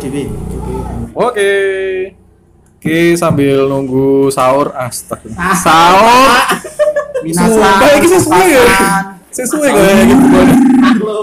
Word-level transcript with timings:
Dewi. 0.00 0.24
Oke. 1.12 1.52
Oke, 2.80 3.12
sambil 3.12 3.68
nunggu 3.68 4.32
sahur, 4.32 4.72
astaga. 4.72 5.28
Ah. 5.36 5.52
Sahur. 5.52 6.30
Minasan. 7.20 7.52
Sumpah, 7.52 7.90
ini 7.92 8.08
sesuai 8.08 8.46
ya? 8.48 8.64
Sesuai 9.28 9.68
kayak 9.68 10.04
gitu. 10.08 10.40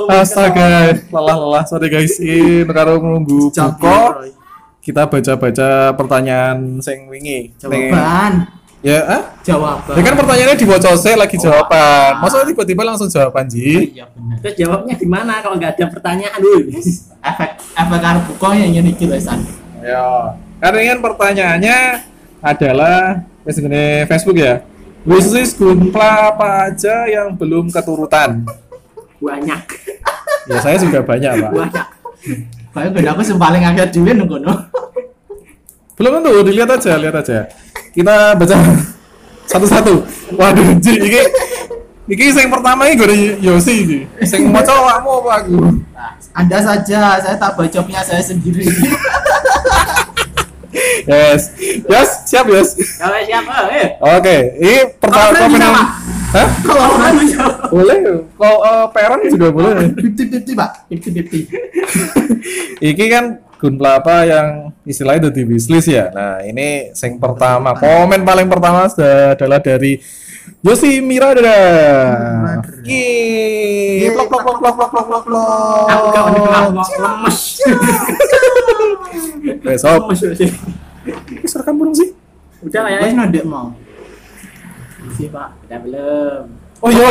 Astaga, 0.06 0.94
lelah-lelah. 1.10 1.64
Sorry 1.66 1.90
guys, 1.90 2.22
ini 2.22 2.62
karo 2.70 3.02
nunggu 3.02 3.50
buka. 3.50 4.22
Kita 4.80 5.10
baca-baca 5.10 5.98
pertanyaan 5.98 6.80
sing 6.80 7.10
wingi. 7.10 7.58
Jawaban. 7.58 8.57
Ya, 8.86 9.02
ah? 9.10 9.22
Jawaban. 9.42 9.98
Ya 9.98 10.02
kan 10.06 10.14
pertanyaannya 10.22 10.58
dibaca 10.62 10.90
saya 10.94 11.18
lagi 11.18 11.36
jawaban. 11.42 12.22
Masa 12.22 12.46
tiba-tiba 12.46 12.86
langsung 12.86 13.10
jawaban, 13.10 13.50
Ji? 13.50 13.98
Iya 13.98 14.06
benar. 14.14 14.38
Terus 14.46 14.54
jawabnya 14.54 14.94
di 14.94 15.08
mana 15.10 15.42
kalau 15.42 15.58
nggak 15.58 15.74
ada 15.76 15.86
pertanyaan 15.90 16.38
dulu? 16.38 16.70
Efek 17.26 17.52
efek 17.58 18.00
karo 18.00 18.20
buka 18.30 18.48
yang 18.54 18.72
ini 18.78 18.94
iki 18.94 19.10
San. 19.18 19.42
Ya. 19.82 20.38
Karena 20.62 20.94
kan 20.94 21.00
pertanyaannya 21.02 21.78
adalah 22.42 23.26
wis 23.42 23.58
ngene 23.58 24.06
Facebook 24.06 24.38
ya. 24.38 24.62
Wishlist 25.08 25.58
gunpla 25.58 26.36
apa 26.36 26.70
aja 26.70 27.10
yang 27.10 27.34
belum 27.34 27.74
keturutan? 27.74 28.46
Banyak. 29.18 29.64
Ya 30.48 30.58
saya 30.62 30.78
juga 30.78 31.02
banyak, 31.02 31.32
Pak. 31.42 31.52
Banyak. 31.56 31.88
Kayak 32.78 32.90
ben 32.94 33.08
aku 33.10 33.22
sing 33.26 33.42
paling 33.42 33.64
akeh 33.66 33.90
dhewe 33.90 34.12
nang 34.14 34.30
kono. 34.30 34.54
Belum 35.98 36.22
tentu, 36.22 36.46
dilihat 36.46 36.70
aja, 36.78 36.94
lihat 36.94 37.16
aja. 37.26 37.50
Kita 37.98 38.38
baca 38.38 38.58
satu-satu. 39.52 40.06
Waduh, 40.38 40.78
Ji, 40.78 41.02
ini 41.02 41.18
ini 42.08 42.24
yang 42.30 42.54
pertama 42.54 42.86
ini 42.86 42.94
gue 42.94 43.42
Yosi 43.42 43.74
iki. 43.84 44.00
Sing 44.22 44.54
maca 44.54 44.70
awakmu 44.70 45.26
apa 45.26 45.32
aku? 45.42 45.58
Nah, 45.92 46.14
Anda 46.38 46.62
saja, 46.62 47.18
saya 47.18 47.36
tak 47.42 47.58
baca 47.58 47.80
punya 47.82 48.06
saya 48.06 48.22
sendiri. 48.22 48.70
Yes. 51.08 51.56
Yes, 51.88 52.28
siap, 52.28 52.52
Yes. 52.52 52.76
Kalau 53.00 53.16
siapa? 53.24 53.72
Eh. 53.72 53.88
Oke, 53.98 54.38
ini 54.60 54.92
pertama 55.00 55.32
Kalau 55.32 55.72
Pak? 55.72 55.88
Hah? 56.36 56.50
Kalau 56.60 56.86
orang. 57.00 57.16
Boleh. 57.72 57.98
Kalau 58.36 58.58
eh, 58.60 58.86
parent 58.92 59.22
juga 59.32 59.48
boleh. 59.56 59.88
50-50, 59.96 60.60
Pak. 60.60 60.72
50-50. 60.92 61.48
Iki 62.92 63.06
kan 63.08 63.26
gunpla 63.58 64.00
apa 64.00 64.16
yang 64.24 64.48
istilahnya 64.86 65.28
itu 65.28 65.42
di 65.42 65.44
wishlist 65.50 65.90
ya. 65.90 66.14
Nah, 66.14 66.46
ini 66.46 66.94
yang 66.94 67.14
pertama. 67.18 67.74
Komen 67.74 68.22
paling 68.22 68.48
pertama 68.48 68.86
sudah 68.88 69.34
adalah 69.34 69.60
dari 69.60 69.98
Yosi 70.62 71.02
Mirada. 71.02 71.60
Yeay. 72.86 74.10
Plok 74.14 74.30
plok 74.30 74.42
plok 74.42 74.58
plok 74.62 74.76
plok 74.78 74.90
plok 74.90 75.06
plok 75.06 75.24
plok. 75.26 75.88
Aku 75.90 76.06
gak 76.14 76.26
lemes. 77.02 77.40
Besok. 79.66 80.02
Ini 80.14 81.48
rekam 81.48 81.76
burung 81.78 81.96
sih? 81.96 82.10
Udah 82.66 82.82
lah 82.86 82.92
ya. 82.94 83.00
Wes 83.06 83.14
nadek 83.14 83.44
mau. 83.46 83.74
Sih 85.18 85.30
Pak. 85.30 85.50
Udah 85.70 85.80
belum. 85.82 86.42
Oh 86.78 86.90
iya. 86.94 87.06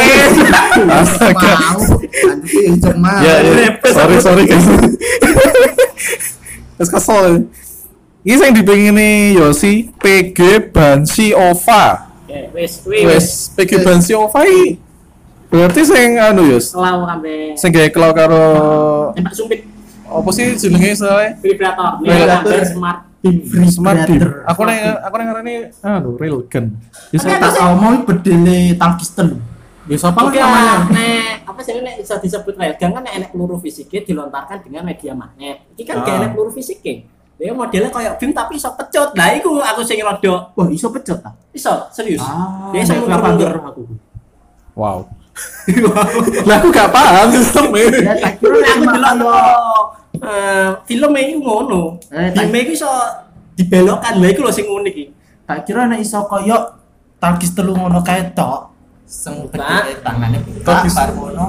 Astaga. 1.02 1.52
Mau. 1.58 1.98
Nanti 2.02 2.48
sih 2.50 2.76
cuma. 2.78 3.18
Ya, 3.22 3.34
ya. 3.42 3.68
Sorry, 3.90 4.16
sorry 4.22 4.44
guys. 4.46 4.66
Terus 6.76 6.90
kesel. 6.90 7.48
Ini 8.20 8.42
yang 8.42 8.54
dipingin 8.54 8.92
nih 8.92 9.14
Yosi 9.38 9.94
PG 9.96 10.38
Bansi 10.70 11.30
Ova. 11.30 12.10
Oke, 12.26 12.50
wis, 12.52 12.82
wis. 12.82 13.04
Wes 13.06 13.26
PG 13.54 13.72
Bansi 13.80 14.12
Ova 14.12 14.42
ini 14.42 14.82
berarti 15.46 15.86
sing 15.86 16.18
anu 16.18 16.42
Yos. 16.50 16.74
Selalu 16.74 17.06
sampai 17.06 17.36
Sing 17.54 17.70
gawe 17.70 17.88
kelo 17.88 18.10
karo 18.10 18.44
tembak 19.14 19.30
sumpit 19.30 19.60
apa 20.04 20.28
sih 20.30 20.54
jenenge 20.54 20.90
soalnya? 20.96 21.38
vibrator. 21.38 21.98
Vibrator. 21.98 22.42
Vibrator 22.42 22.62
smart. 22.66 22.98
Smart. 23.68 23.96
Vibrator. 24.10 24.30
Aku 24.44 24.60
nek 24.62 24.78
aku 25.00 25.14
nek 25.16 25.26
ngarani 25.26 25.54
anu 25.80 26.10
railgun. 26.14 26.64
Ya 27.10 27.18
Saya 27.22 27.38
siapa? 27.38 27.54
tak 27.54 27.78
mau 27.78 27.94
bedele 28.02 28.74
tangkisten. 28.74 29.28
Siapa 29.88 30.18
lah 30.18 30.26
Oke 30.26 30.38
namanya? 30.38 30.74
nek 30.90 31.46
apa 31.46 31.60
sih 31.62 31.78
nek 31.78 31.94
bisa 31.96 32.18
disebut 32.18 32.54
railgun 32.54 32.90
kan 32.90 33.02
nek 33.02 33.14
enek 33.14 33.30
peluru 33.30 33.54
fisiknya 33.56 34.02
dilontarkan 34.02 34.58
dengan 34.60 34.82
media 34.82 35.14
magnet. 35.14 35.62
Iki 35.72 35.82
kan 35.82 35.96
Ah. 35.96 36.02
gak 36.02 36.14
enek 36.16 36.30
peluru 36.32 36.50
fisiknya. 36.50 37.06
Dia 37.36 37.52
modelnya 37.52 37.86
kayak 37.88 38.16
beam 38.16 38.32
tapi 38.32 38.56
iso 38.56 38.72
pecut. 38.72 39.12
Nah, 39.12 39.28
iku 39.30 39.60
aku 39.60 39.84
sing 39.84 40.00
rada 40.00 40.50
Wah, 40.50 40.68
iso 40.68 40.88
pecet 40.88 41.20
ta? 41.20 41.30
iso 41.52 41.68
serius. 41.90 42.18
Ah, 42.18 42.72
Dia 42.72 42.82
iso 42.82 42.96
mundur 42.96 43.52
aku? 43.54 43.82
Wow. 44.74 45.04
Lah 46.48 46.56
aku 46.56 46.68
gak 46.70 46.90
paham 46.90 47.28
sistemnya. 47.30 47.86
Ya 48.08 48.14
tak 48.18 48.32
kira 48.40 48.56
aku 48.56 48.82
delok 48.82 49.14
kayak- 49.22 49.60
eh 50.16 50.70
film 50.88 51.12
iki 51.14 51.34
ngono. 51.36 52.00
Eh, 52.08 52.32
Beam 52.32 52.56
iki 52.56 52.72
iso 52.74 52.88
dibelokkan. 53.52 54.16
Lah 54.16 54.28
iku 54.28 54.40
lho 54.42 54.50
sing 54.50 54.66
unik 54.66 54.90
iki. 54.90 55.04
tak 55.46 55.62
kira 55.62 55.86
nek 55.86 56.00
iso 56.00 56.26
koyo 56.26 56.58
tangkis 57.16 57.54
telu 57.54 57.70
ngono 57.70 58.02
kae 58.02 58.32
tok. 58.32 58.75
Seng 59.06 59.38
Buka. 59.40 59.54
bedele 59.54 60.02
tangane 60.02 60.38
buka 60.42 60.82
bar 60.84 61.10
ngono. 61.10 61.46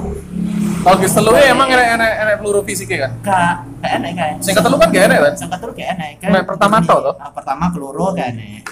Kalau 0.78 0.96
di 0.96 1.08
seluruh 1.10 1.42
emang 1.42 1.66
enek 1.68 1.88
enek 1.98 2.12
enek 2.16 2.34
peluru 2.38 2.60
fisiknya 2.62 2.98
kan? 3.02 3.12
Gak, 3.20 3.52
gak 3.82 3.92
enak 3.98 4.10
kae. 4.14 4.32
Sing 4.38 4.54
ketelu 4.54 4.76
kan 4.78 4.88
gak 4.88 5.04
enek 5.04 5.18
kan? 5.18 5.32
Sing 5.34 5.48
ketelu 5.48 5.72
gak 5.74 5.88
enak 5.92 6.08
kae. 6.16 6.30
Nek 6.30 6.42
pertama 6.46 6.76
tok, 6.80 6.98
toh? 7.02 7.14
Nah, 7.18 7.30
pertama 7.30 7.64
keloro 7.68 8.06
gak 8.14 8.28
enak. 8.30 8.62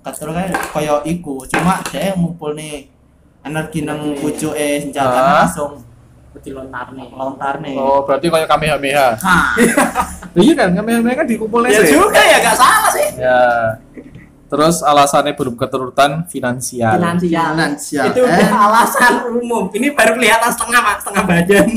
Ketelu 0.00 0.30
kae 0.32 0.46
koyo 0.70 0.96
iku, 1.04 1.34
cuma 1.44 1.82
dia 1.84 2.14
ngumpul 2.14 2.54
nih 2.54 2.86
energi 3.40 3.82
nang 3.82 4.14
pucuke 4.14 4.68
senjata 4.80 5.18
Ah. 5.18 5.34
langsung 5.42 5.82
Dilontarne. 6.38 7.10
lontar 7.10 7.58
nih. 7.58 7.74
Oh, 7.74 8.06
berarti 8.06 8.30
kayak 8.30 8.46
Kamehameha. 8.46 9.18
Nah, 9.18 9.58
Iya 10.38 10.54
kan, 10.54 10.70
Kamehameha 10.70 11.14
kan 11.16 11.26
dikumpulnya 11.26 11.74
Ya 11.74 11.82
juga 11.82 12.22
ya 12.22 12.38
gak 12.38 12.54
salah 12.54 12.90
sih. 12.94 13.08
Ya. 13.18 13.42
Terus 14.48 14.80
alasannya 14.80 15.36
belum 15.36 15.60
keturutan 15.60 16.24
finansial. 16.24 16.96
Finansial. 16.96 17.52
Finansial, 17.52 18.04
Itu 18.08 18.20
udah 18.24 18.48
eh. 18.48 18.48
alasan 18.68 19.14
umum. 19.36 19.68
Ini 19.68 19.92
baru 19.92 20.16
kelihatan 20.16 20.48
setengah 20.48 20.80
Mak, 20.80 20.96
setengah 21.04 21.24
badan. 21.28 21.68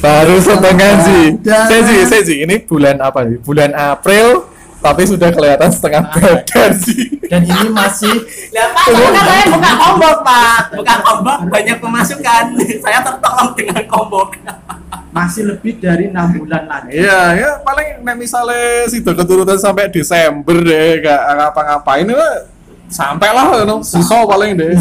Baru 0.00 0.36
setengah 0.40 0.92
sih. 1.04 1.24
Saya 1.44 1.80
sih, 1.84 1.98
saya 2.08 2.22
sih. 2.24 2.36
Ini 2.48 2.64
bulan 2.64 3.04
apa 3.04 3.20
nih? 3.28 3.36
Bulan 3.44 3.76
April, 3.76 4.48
tapi 4.80 5.02
sudah 5.04 5.28
kelihatan 5.28 5.68
setengah 5.68 6.08
badan 6.08 6.70
sih. 6.76 7.20
dan 7.28 7.40
ini 7.44 7.68
masih 7.72 8.12
Lah 8.52 8.68
Pak, 8.72 8.84
saya 8.92 9.08
kan 9.12 9.24
saya 9.24 9.44
buka 9.52 9.72
kombok 9.80 10.16
Pak. 10.24 10.60
Buka 10.76 10.94
kombok 11.04 11.38
banyak 11.52 11.76
pemasukan. 11.80 12.44
Saya 12.80 12.98
tertolong 13.04 13.50
dengan 13.56 13.82
kombok. 13.88 14.28
Masih 15.14 15.42
lebih 15.46 15.78
dari 15.78 16.10
enam 16.10 16.26
bulan 16.34 16.66
lagi. 16.66 16.90
Iya, 16.98 17.20
ya 17.38 17.50
paling 17.62 18.02
nek 18.02 18.16
misalnya 18.18 18.90
sudah 18.90 19.14
keturutan 19.14 19.58
sampai 19.62 19.86
Desember 19.86 20.58
deh, 20.58 20.98
gak 21.06 21.22
ngapa-ngapain 21.38 22.10
itu 22.10 22.28
sampai 22.90 23.30
lah, 23.30 23.62
no. 23.62 23.78
sisa 23.86 24.26
paling 24.26 24.58
deh. 24.58 24.74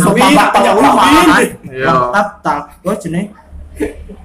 Iya. 1.69 1.85
Lengkap 1.85 2.27
tak. 2.41 2.81
Gue 2.81 2.97
jeneng 2.97 3.29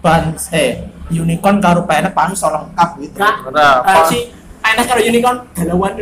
ban 0.00 0.32
eh 0.52 0.88
unicorn 1.12 1.60
karo 1.60 1.84
penek 1.84 2.16
panu 2.16 2.32
so 2.32 2.48
lengkap 2.48 2.90
gitu. 3.04 3.20
Eh, 3.20 4.02
si 4.08 4.18
Enes 4.64 4.84
kalau 4.88 5.02
unicorn 5.04 5.38
galauan. 5.52 5.92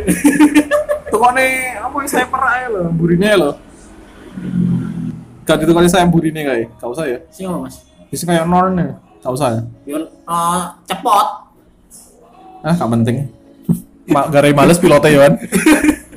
Tuh 1.11 1.19
kok 1.23 1.31
nih, 1.39 1.79
apa 1.79 1.95
yang 2.03 2.09
saya 2.11 2.27
pernah 2.27 2.51
ya 2.59 2.67
loh, 2.67 2.91
burine 2.91 3.31
loh. 3.39 3.55
Gak 5.47 5.63
gitu 5.63 5.71
kali 5.71 5.87
saya 5.87 6.03
burine 6.03 6.43
kayak, 6.43 6.67
gak 6.75 6.89
usah 6.91 7.07
ya. 7.07 7.19
Sing 7.31 7.47
apa, 7.47 7.63
Mas? 7.63 7.79
Bisa 8.11 8.27
kayak 8.27 8.43
norn 8.43 8.75
ya, 8.75 8.91
gak 9.21 9.33
usah 9.33 9.49
ya. 9.53 9.61
Yon 9.89 10.03
eh, 10.07 10.61
cepot. 10.87 11.27
Ah, 12.63 12.73
gak 12.75 12.89
penting. 12.89 13.15
Mak 14.15 14.25
garai 14.31 14.53
males 14.55 14.79
pilotnya 14.79 15.11
Yohan. 15.11 15.33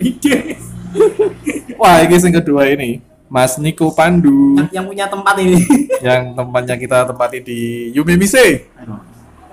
Ide. 0.00 0.56
Wah, 1.80 2.04
ini 2.04 2.14
yang 2.16 2.34
kedua 2.42 2.68
ini. 2.70 3.00
Mas 3.30 3.54
Niko 3.62 3.94
Pandu 3.94 4.58
Yang, 4.58 4.68
yang 4.74 4.84
punya 4.90 5.06
tempat 5.06 5.38
ini. 5.38 5.62
yang 6.06 6.34
tempatnya 6.34 6.74
kita 6.74 7.06
tempati 7.06 7.38
di 7.38 7.60
Yumemise. 7.94 8.66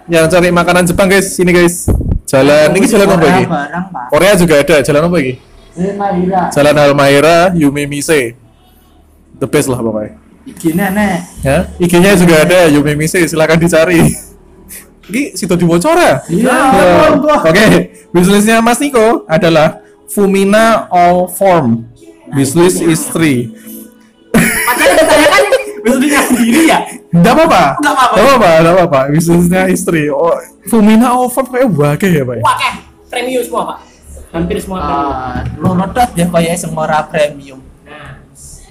Yang 0.10 0.26
cari 0.34 0.50
makanan 0.50 0.90
Jepang 0.90 1.06
guys, 1.06 1.38
sini 1.38 1.54
guys. 1.54 1.86
Jalan 2.26 2.74
ini 2.74 2.90
jalan 2.90 3.08
apa 3.08 3.26
ini? 3.32 3.44
Pak. 3.48 4.08
Korea 4.12 4.34
juga 4.36 4.56
ada, 4.60 4.78
jalan 4.82 5.02
apa 5.08 5.18
ini? 5.22 5.34
Mahira. 5.94 6.50
Jalan 6.50 6.76
Halmaira 6.76 7.38
Yumemise. 7.54 8.34
The 9.38 9.46
best 9.46 9.70
lah 9.70 9.78
pokoknya. 9.78 10.27
Iki 10.48 10.70
nenek. 10.72 11.20
Ya, 11.44 11.68
IG-nya 11.76 12.16
juga 12.16 12.48
ada 12.48 12.72
Yumemise, 12.72 13.20
silakan 13.28 13.60
dicari. 13.60 14.00
Ini 15.08 15.36
situ 15.36 15.56
dibocor 15.56 15.96
ya? 15.96 16.20
Iya, 16.28 16.56
Ya. 16.76 16.86
Oke, 17.40 17.68
wishlistnya 18.12 18.60
Mas 18.60 18.80
Niko 18.80 19.24
adalah 19.28 19.80
Fumina 20.08 20.88
All 20.92 21.32
Form. 21.32 21.88
Wishlist 22.36 22.84
istri. 22.84 23.56
Padahal 24.36 25.00
saya 25.00 25.28
kan 25.32 25.44
bisnisnya 25.84 26.22
sendiri 26.28 26.62
ya. 26.68 26.80
Enggak 27.16 27.34
apa-apa. 27.40 27.64
Nggak 27.80 27.94
apa-apa. 27.96 28.50
Nggak 28.60 28.74
apa-apa. 28.76 29.00
Wishlistnya 29.16 29.64
istri. 29.72 30.12
Oh, 30.12 30.36
Fumina 30.68 31.16
All 31.16 31.32
Form 31.32 31.48
kayak 31.56 31.72
wakil 31.72 32.12
ya, 32.12 32.24
Pak. 32.28 32.36
Kayak 32.44 32.76
premium 33.08 33.44
semua, 33.48 33.64
Pak. 33.64 33.80
Hampir 34.36 34.56
semua 34.60 34.80
premium. 34.84 35.08
Ah, 35.08 35.40
lo 35.56 35.72
nodot 35.72 36.10
ya 36.20 36.26
kayak 36.28 36.56
semora 36.60 37.00
premium. 37.08 37.64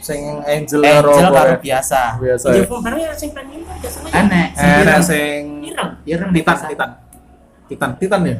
Sing 0.07 0.23
Angel, 0.47 0.81
Angel 0.87 1.03
Robo, 1.03 1.35
karo 1.35 1.51
ya. 1.51 1.59
biasa. 1.59 2.01
biasa. 2.17 2.47
jadi 2.47 2.59
Ya. 2.59 2.65
sebenarnya 2.65 3.09
sing 3.13 3.31
premium 3.35 3.63
kan 3.67 3.77
biasanya 3.83 4.11
Enek. 4.15 4.49
Enak 4.55 4.99
sing 5.03 5.41
ireng. 5.65 5.91
Ireng 6.07 6.31
Titan, 6.31 6.55
biasa. 6.55 6.65
titan. 6.71 6.91
Titan, 7.67 7.91
Titan 7.99 8.21
ya. 8.23 8.37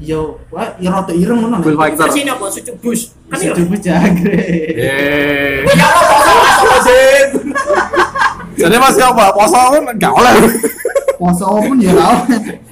Yo, 0.00 0.20
wah, 0.48 0.72
ya 0.80 0.88
rada 0.88 1.12
ireng 1.12 1.44
ngono. 1.44 1.60
Mobil 1.60 1.76
fighter. 1.76 2.08
Versi 2.08 2.24
ini 2.24 2.32
apa? 2.32 2.48
Sucuk 2.48 2.76
bus. 2.80 3.00
Kan 3.28 3.36
ya? 3.36 3.52
Coba 3.52 3.76
jagre. 3.76 4.40
Eh. 4.72 5.60
Ya 5.68 5.84
apa 5.84 6.00
poso 6.08 6.32
poso 6.32 6.72
sih? 6.88 7.12
Jadi 8.56 8.76
masih 8.76 9.02
apa? 9.04 9.24
Poso 9.36 9.60
kan 9.60 9.84
enggak 9.86 10.12
oleh. 10.16 10.32
Poso 11.20 11.46
pun 11.60 11.76
ya 11.76 11.92
tau. 11.92 12.16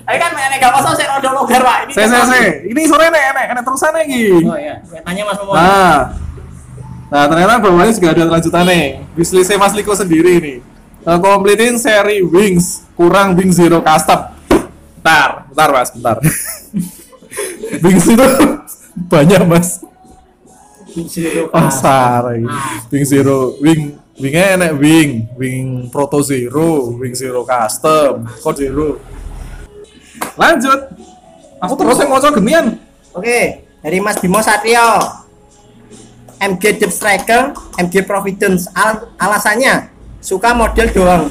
Ayo 0.08 0.16
kan 0.16 0.30
nek 0.32 0.56
gak 0.56 0.72
poso 0.72 0.96
saya 0.96 1.08
rodo 1.12 1.28
logar 1.36 1.60
Pak. 1.60 1.78
Ini 1.84 1.92
Saya 1.92 2.06
saya 2.08 2.24
saya. 2.24 2.48
Ini 2.64 2.80
sore 2.88 3.06
nih, 3.08 3.22
enek 3.28 3.44
enek 3.52 3.62
terusan 3.62 3.92
lagi. 3.92 4.22
Oh 4.48 4.56
iya, 4.56 4.74
saya 4.88 5.00
tanya 5.04 5.22
Mas 5.28 5.36
Momo. 5.36 5.52
Nah, 5.52 5.96
nah 7.08 7.24
ternyata 7.24 7.60
bawahnya 7.60 7.92
juga 7.96 8.08
ada 8.12 8.24
lanjutannya. 8.28 9.04
Wishlistnya 9.16 9.56
Mas 9.56 9.72
Liko 9.72 9.96
sendiri 9.96 10.40
nih. 10.40 10.58
Uh, 11.08 11.18
completing 11.18 11.80
seri 11.80 12.20
Wings 12.20 12.84
kurang 12.92 13.32
Wings 13.32 13.56
Zero 13.56 13.80
custom. 13.80 14.34
Bentar, 14.98 15.48
bentar 15.48 15.68
mas, 15.72 15.88
bentar. 15.94 16.16
Wings 17.84 18.04
itu 18.04 18.28
banyak 19.12 19.42
mas. 19.48 19.80
Pasar 21.54 22.34
lagi. 22.34 22.46
Wing 22.90 23.04
Zero, 23.06 23.54
Wing 23.62 23.94
Wingnya 24.18 24.58
enak 24.58 24.72
Wing, 24.82 25.30
Wing 25.38 25.86
Proto 25.94 26.18
Zero, 26.26 26.90
Wing 26.98 27.14
Zero 27.14 27.46
Custom, 27.46 28.26
Code 28.42 28.58
Zero. 28.66 28.98
Lanjut. 30.34 30.90
Aku 31.62 31.78
terus 31.78 32.02
yang 32.02 32.10
ngocok 32.10 32.42
genian. 32.42 32.66
Oke, 33.14 33.62
dari 33.78 33.98
Mas 34.02 34.18
Bimo 34.18 34.42
Satrio. 34.42 35.27
MG 36.38 36.78
Deep 36.78 36.92
Striker, 36.94 37.54
MG 37.78 38.06
Providence. 38.06 38.70
Al- 38.74 39.10
alasannya 39.18 39.90
suka 40.22 40.54
model 40.54 40.86
doang. 40.94 41.24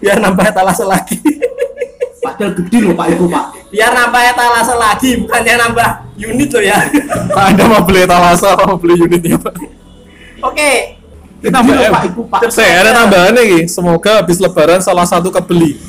Biar 0.00 0.16
nambah 0.16 0.44
etalase 0.48 0.84
lagi. 0.84 1.20
Padahal 2.24 2.52
gede 2.52 2.78
loh 2.84 2.92
Pak 2.96 3.06
itu 3.16 3.24
Pak. 3.28 3.44
Biar 3.72 3.92
nambah 3.96 4.22
etalase 4.32 4.74
lagi, 4.76 5.10
bukannya 5.24 5.54
nambah 5.56 5.88
unit 6.20 6.48
loh 6.52 6.64
ya. 6.64 6.78
Anda 7.48 7.64
mau 7.68 7.80
beli 7.84 8.04
etalase 8.04 8.44
apa 8.48 8.64
mau 8.68 8.76
beli 8.80 8.96
unitnya 9.00 9.40
pak? 9.40 9.54
Oke, 10.40 10.70
loh, 11.44 11.84
M. 11.84 11.92
Pak 11.92 12.04
Pak. 12.28 12.40
Saya 12.52 12.84
ada 12.84 12.92
tambahan 12.92 13.32
nih. 13.36 13.68
Semoga 13.68 14.20
habis 14.20 14.36
lebaran 14.40 14.80
salah 14.84 15.04
satu 15.08 15.32
kebeli. 15.32 15.80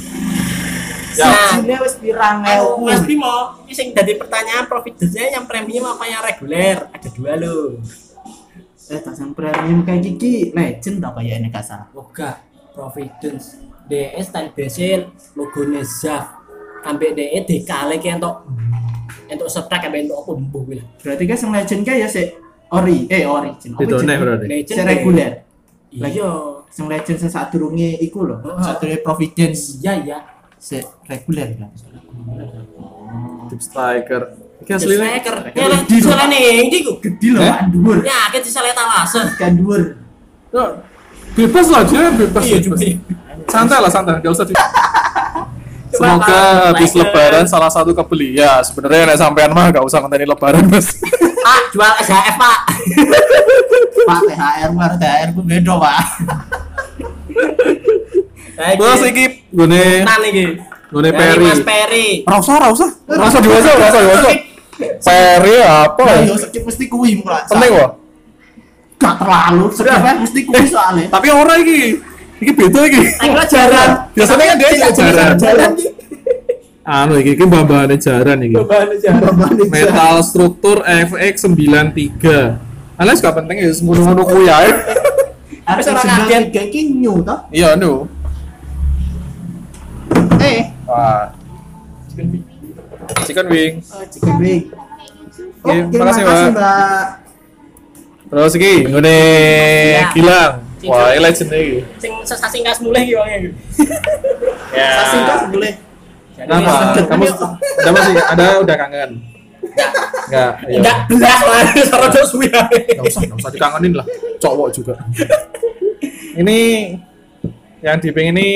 Nah, 1.19 1.59
Sini 1.59 1.75
wis 1.83 1.95
pirang 1.99 2.39
ewu. 2.47 2.87
Mas 2.87 3.03
Bimo, 3.03 3.59
ini 3.67 3.73
sing 3.75 3.91
dari 3.91 4.15
pertanyaan 4.15 4.63
Providence-nya 4.63 5.35
yang 5.35 5.43
premium 5.43 5.83
apa 5.91 6.07
yang 6.07 6.23
reguler? 6.23 6.87
Ada 6.95 7.07
dua 7.11 7.35
loh. 7.35 7.83
Eh, 8.91 8.99
tas 8.99 9.15
yang 9.23 9.31
premium 9.31 9.87
kayak 9.87 10.03
gigi, 10.03 10.51
legend 10.51 10.99
apa 10.99 11.23
ya 11.23 11.39
ini 11.39 11.47
kasar? 11.47 11.87
Oga, 11.95 12.43
Providence. 12.75 13.63
DS 13.87 14.27
tan 14.35 14.51
base 14.51 15.07
logonya 15.31 15.79
Zaf. 15.87 16.43
Sampai 16.83 17.15
DE 17.15 17.39
dikale 17.47 18.03
ki 18.03 18.19
entuk 18.19 18.43
entuk 19.31 19.47
setrek 19.47 19.87
sampai 19.87 20.03
entuk 20.03 20.19
apa 20.19 20.31
mbuh 20.35 20.61
kuwi 20.67 20.75
lah. 20.83 20.87
Berarti 20.99 21.23
kan 21.23 21.37
yang 21.39 21.51
legend 21.55 21.81
kayak 21.87 21.99
ya 22.03 22.07
si 22.11 22.23
ori, 22.67 23.07
eh 23.07 23.23
origin. 23.23 23.71
Apa 23.79 23.81
Itu 23.87 23.95
nih 24.03 24.17
berarti. 24.19 24.45
Legend 24.51 24.75
Si 24.75 24.81
reguler. 24.83 25.31
Iya. 25.91 26.31
Yang 26.71 26.87
legend 26.91 27.17
sing 27.23 27.31
sadurunge 27.31 27.89
iku 27.95 28.27
lho. 28.27 28.43
Heeh. 28.43 28.59
Sadurunge 28.59 28.99
Providence. 28.99 29.79
Iya 29.79 29.93
iya. 30.03 30.17
Si 30.59 30.83
reguler 31.07 31.47
kan. 31.55 31.71
Deep 33.47 33.61
striker. 33.63 34.50
Iki 34.61 34.69
Terus 34.69 34.81
aslinya. 34.83 35.05
striker. 35.09 35.35
Ya 35.51 35.65
lah 35.67 35.79
disalane 35.83 36.37
iki 36.69 36.77
ku. 36.81 36.93
Gede 37.01 37.27
loh, 37.33 37.41
Eh? 37.41 37.49
Pak 37.49 37.61
dhuwur. 37.69 37.97
Ya, 38.01 38.19
kita 38.29 38.45
disale 38.45 38.69
talase. 38.71 39.21
Kan 39.35 39.57
dhuwur. 39.57 39.81
Bebas 41.31 41.67
lah 41.67 41.81
dia, 41.83 42.11
bebas. 42.11 42.43
Iya 42.43 42.57
bebas. 42.59 42.79
juga. 42.79 42.95
Santai 43.47 43.77
lah, 43.79 43.89
santai. 43.89 44.19
Gak 44.19 44.31
usah 44.31 44.45
di... 44.45 44.53
Semoga 45.91 46.39
habis 46.71 46.91
lebaran 46.93 47.43
salah 47.45 47.67
satu 47.67 47.91
kebeli. 47.91 48.35
Ya, 48.35 48.61
sebenarnya 48.61 49.11
nek 49.11 49.17
sampean 49.17 49.51
mah 49.51 49.71
gak 49.71 49.83
usah 49.83 49.99
ngenteni 49.99 50.23
lebaran, 50.23 50.63
Mas. 50.67 50.87
Ah, 51.41 51.57
jual 51.73 51.89
SHF, 51.97 52.37
Pak. 52.37 52.57
Pak 54.05 54.19
THR 54.23 54.71
mar 54.71 54.93
THR 54.93 55.29
ku 55.33 55.41
beda, 55.41 55.73
Pak. 55.73 55.97
Terus 58.77 59.01
iki 59.09 59.25
gone 59.49 60.05
Tenan 60.05 60.21
iki. 60.21 60.45
gone 60.87 61.09
Peri. 61.09 61.45
Mas 61.49 61.61
Peri. 61.65 62.07
Usah. 62.29 62.55
Ora 62.61 62.67
usah 63.25 63.39
diwasa, 63.41 63.69
ora 63.73 63.87
usah 63.89 64.01
diwasa. 64.05 64.31
Peri 65.01 65.55
apa? 65.61 66.03
Lah 66.03 66.19
yo 66.25 66.35
skip 66.37 66.63
mesti 66.65 66.85
kuwi 66.89 67.21
mulai. 67.21 67.45
Penting 67.45 67.71
kok. 67.77 67.91
Gak 69.01 69.15
terlalu, 69.17 69.65
skip 69.73 69.87
kan 69.89 70.17
mesti 70.21 70.39
kuwi 70.45 70.65
soalnya. 70.69 71.05
Tapi 71.09 71.27
ora 71.29 71.53
iki. 71.57 71.81
Iki 72.41 72.51
beda 72.57 72.81
iki. 72.89 73.01
Ayo 73.21 73.43
jaran. 73.45 73.89
Biasanya 74.17 74.45
kan 74.45 74.55
dia 74.57 74.69
juga 74.73 74.89
jaran. 74.93 75.33
Jaran 75.37 75.69
iki. 75.77 75.89
Anu 76.81 77.13
iki 77.21 77.31
iki 77.37 77.43
mbah-mbahane 77.45 77.95
jaran 78.01 78.37
iki. 78.41 78.57
Bahan 78.57 78.89
jaran. 78.97 79.33
Metal 79.69 80.15
struktur 80.25 80.81
FX 80.85 81.45
93. 81.45 82.71
Alias 83.01 83.17
gak 83.17 83.33
penting 83.37 83.57
ya 83.61 83.69
ngono-ngono 83.81 84.21
kuwi 84.25 84.45
ae. 84.49 84.69
Tapi 85.61 85.81
orang 85.87 86.05
kaget. 86.05 86.43
kayak 86.51 86.67
iki 86.73 86.81
new 86.97 87.21
toh. 87.21 87.39
Iya, 87.53 87.77
anu. 87.77 88.09
Eh, 90.41 90.73
Wah. 90.89 91.40
Chicken 93.27 93.47
wing. 93.51 93.73
oh, 93.91 94.03
chicken 94.07 94.35
wing. 94.39 94.61
Oke, 95.61 95.73
Oke, 95.87 95.97
makasih, 96.01 96.23
makasih, 96.25 96.47
Mbak. 96.51 96.57
Mbak. 96.57 97.05
Terus 98.31 98.53
iki 98.55 98.73
ngene 98.87 99.17
Ya. 99.91 100.07
Gilang. 100.15 100.53
Wah, 100.87 101.13
ini 101.13 101.19
legend 101.21 101.49
iki. 101.53 101.77
Sing 102.01 102.13
sesasingkas 102.25 102.77
mulai 102.81 103.05
iki 103.05 103.13
wonge. 103.13 103.37
Ya. 104.71 104.89
Sasingkas 105.03 105.41
boleh. 105.51 105.73
Kenapa? 106.39 106.71
Sedep. 106.95 107.05
Kamu 107.11 107.23
ada 107.27 107.89
masih 107.93 108.13
ada 108.17 108.45
udah 108.65 108.75
kangen? 108.79 109.11
Enggak. 110.31 110.51
iya. 110.65 110.79
Enggak 110.79 110.97
belas 111.11 111.39
lah, 111.43 111.61
soro 111.85 112.07
dos 112.09 112.27
suwi. 112.31 112.47
Enggak 112.49 113.03
usah, 113.05 113.21
enggak 113.27 113.39
usah 113.43 113.51
dikangenin 113.51 113.93
lah. 113.99 114.05
Cowok 114.41 114.67
juga. 114.73 114.93
ini 116.41 116.59
yang 117.83 117.97
diping 117.99 118.33
ini 118.33 118.49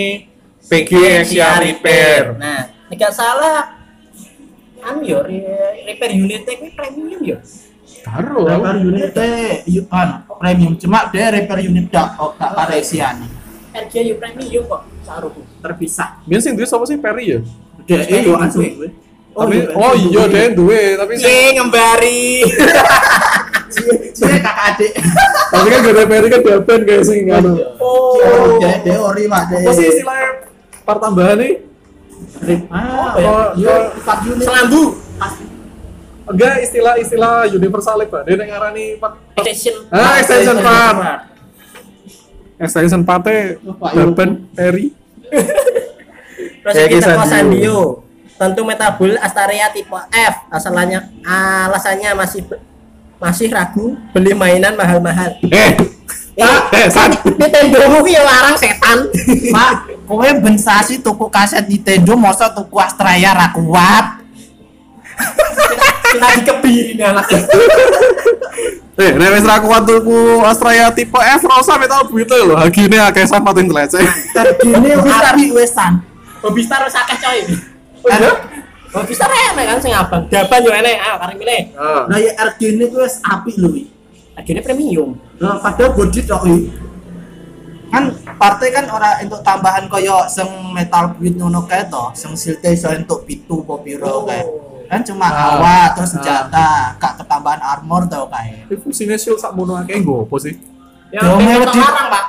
PG 0.66 0.92
Asia 1.22 1.62
Repair. 1.62 2.34
Nah, 2.40 2.74
nek 2.90 3.04
salah 3.14 3.75
anu 4.86 5.02
yo 5.02 5.20
re- 5.26 5.82
repair 5.90 6.12
unitnya 6.14 6.54
kuwi 6.62 6.72
premium 6.78 7.22
yo. 7.26 7.38
Karo. 8.06 8.46
Repair 8.46 8.76
unit 8.86 9.10
teh 9.18 9.66
anu, 9.90 10.16
premium 10.38 10.74
cuma 10.78 11.10
dia 11.10 11.34
repair 11.34 11.66
unit 11.66 11.90
dak 11.90 12.14
oh, 12.22 12.38
tak 12.38 12.54
paresian. 12.54 13.26
Harga 13.74 14.00
yo 14.06 14.14
premium 14.22 14.64
kok 14.70 14.82
saruku. 15.02 15.42
Terpisah. 15.66 16.22
Biar 16.30 16.40
sing 16.40 16.54
duwe 16.54 16.70
sapa 16.70 16.86
sih 16.86 17.02
Perry 17.02 17.34
ya? 17.34 17.40
Eh, 17.90 18.22
yo 18.22 18.38
duwe. 18.38 18.46
anu. 18.46 18.62
Tapi 19.36 19.56
oh 19.76 19.94
iya 20.00 20.24
dia 20.32 20.54
duwe, 20.54 20.96
tapi 20.96 21.12
sing 21.20 21.28
Ye 21.28 21.38
ngembari. 21.60 22.24
Cie 24.16 24.38
kakak 24.40 24.58
adik. 24.72 24.92
tapi 25.52 25.68
kan 25.68 25.80
gak 25.84 26.08
Perry 26.08 26.28
kan 26.32 26.42
dapen 26.46 26.80
kayak 26.88 27.04
sing 27.04 27.28
anu. 27.34 27.58
Oh. 27.82 28.62
Dia 28.62 28.80
dia 28.86 29.02
ori 29.02 29.26
mak 29.26 29.50
dia. 29.50 29.66
Apa 29.66 29.72
sih 29.76 29.92
istilahnya 29.92 30.48
part 30.86 31.02
nih? 32.48 32.60
Ah, 32.72 33.14
unit. 34.26 34.46
Selambu. 34.46 34.84
Enggak 36.26 36.56
istilah-istilah 36.66 37.46
universal 37.54 38.02
Pak. 38.10 38.26
Dia 38.26 38.34
yang 38.34 38.50
ngarani 38.50 38.86
Extension. 39.38 39.76
Ah, 39.94 40.18
extension 40.18 40.58
part. 40.62 40.98
extension 42.56 43.02
dapen 43.94 44.30
Perry. 44.58 44.90
Terus 46.66 46.74
Kayak 46.74 46.90
kita. 46.98 47.14
Sandio. 47.30 48.02
Tentu 48.36 48.62
metabol 48.68 49.16
Astaria 49.22 49.70
tipe 49.70 49.96
F. 50.12 50.36
Asalnya 50.50 51.08
alasannya 51.24 52.10
masih 52.18 52.42
masih 53.22 53.48
ragu 53.54 53.96
beli 54.12 54.34
mainan 54.34 54.74
mahal-mahal. 54.74 55.38
Eh, 55.46 55.78
eh, 56.36 56.88
San. 56.92 57.12
Nintendo 57.24 58.04
ki 58.04 58.12
ya 58.12 58.24
larang 58.28 58.56
setan. 58.60 59.08
Pak, 59.56 60.04
kowe 60.04 60.30
ben 60.44 60.60
sasi 60.60 61.00
tuku 61.00 61.32
kaset 61.32 61.64
Nintendo 61.64 62.20
masa 62.20 62.52
tuku 62.52 62.76
Astraya 62.76 63.32
ra 63.32 63.48
kuat. 63.56 64.20
Lagi 66.16 66.42
kebiri 66.44 66.92
nih 67.00 67.06
anak. 67.08 67.28
Eh, 68.96 69.12
nek 69.12 69.30
wis 69.40 69.48
ra 69.48 69.64
kuat 69.64 69.84
tuku 69.88 70.44
Astraya 70.44 70.92
tipe 70.92 71.20
F 71.20 71.42
ora 71.48 71.64
usah 71.64 71.80
metal 71.80 72.04
buite 72.12 72.36
lho. 72.36 72.56
Hagine 72.60 73.00
akeh 73.00 73.24
san 73.24 73.44
pating 73.44 73.72
teleceh. 73.72 74.04
Tergini 74.36 74.92
api 74.92 75.56
wesan. 75.56 76.04
Hobistar 76.44 76.84
wis 76.84 76.96
akeh 76.96 77.18
coy. 77.20 77.40
Oh 78.04 78.12
iya? 78.12 78.32
Hobistar 78.92 79.32
enak 79.32 79.66
kan 79.68 79.80
sing 79.80 79.92
abang. 79.96 80.28
Daban 80.28 80.64
yo 80.64 80.72
enak. 80.72 80.96
Ayo 81.00 81.16
kareng 81.20 81.38
milih. 81.40 81.64
Ah. 81.80 82.04
Nah 82.12 82.20
ya 82.20 82.32
RG 82.44 82.76
ini 82.76 82.86
wis 82.92 83.24
api 83.24 83.52
lho 83.56 83.72
wi. 83.72 83.95
Akhirnya 84.36 84.62
premium. 84.62 85.16
Nah, 85.40 85.58
padahal 85.58 85.96
body 85.96 86.22
tok. 86.28 86.44
Kan 87.88 88.12
partai 88.36 88.70
kan 88.76 88.86
ora 88.92 89.16
untuk 89.24 89.40
tambahan 89.40 89.88
koyo 89.88 90.28
sing 90.28 90.48
metal 90.76 91.16
build 91.16 91.40
ngono 91.40 91.64
kae 91.64 91.88
to, 91.88 92.12
sing 92.12 92.36
silte 92.36 92.76
iso 92.76 92.92
entuk 92.92 93.24
pitu 93.24 93.64
apa 93.64 93.80
piro 93.80 94.28
kae. 94.28 94.44
Kan 94.86 95.02
cuma 95.02 95.32
Ah. 95.32 95.56
awak 95.58 95.96
terus 95.96 96.14
senjata, 96.14 96.94
gak 97.00 97.14
ketambahan 97.24 97.64
armor 97.64 98.04
to 98.06 98.28
kae. 98.28 98.68
Ini 98.68 98.76
fungsinya 98.76 99.16
shield 99.16 99.40
sak 99.40 99.56
mono 99.56 99.80
akeh 99.80 100.04
nggo 100.04 100.28
apa 100.28 100.36
sih? 100.44 100.54
Ya 101.10 101.24
metal 101.24 101.64
wedi. 101.64 101.80
larang, 101.80 102.08
Pak. 102.12 102.26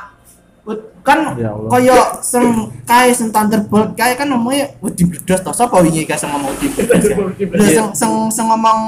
kan 1.07 1.39
Ya 1.39 1.55
koyo 1.55 1.99
sing 2.19 2.45
kae 2.83 3.15
sing 3.15 3.31
Thunderbolt 3.31 3.95
kae 3.95 4.19
kan 4.19 4.27
ngomongnya 4.27 4.75
wedi 4.83 5.07
bledos 5.07 5.39
to 5.39 5.51
sapa 5.55 5.79
wingi 5.79 6.03
kae 6.03 6.19
sing 6.19 6.31
ngomong 6.31 6.51
wedi 6.55 6.67
bledos 6.71 7.03
ya? 7.07 7.87
Sing 7.95 8.11
sing 8.31 8.47
ngomong 8.47 8.79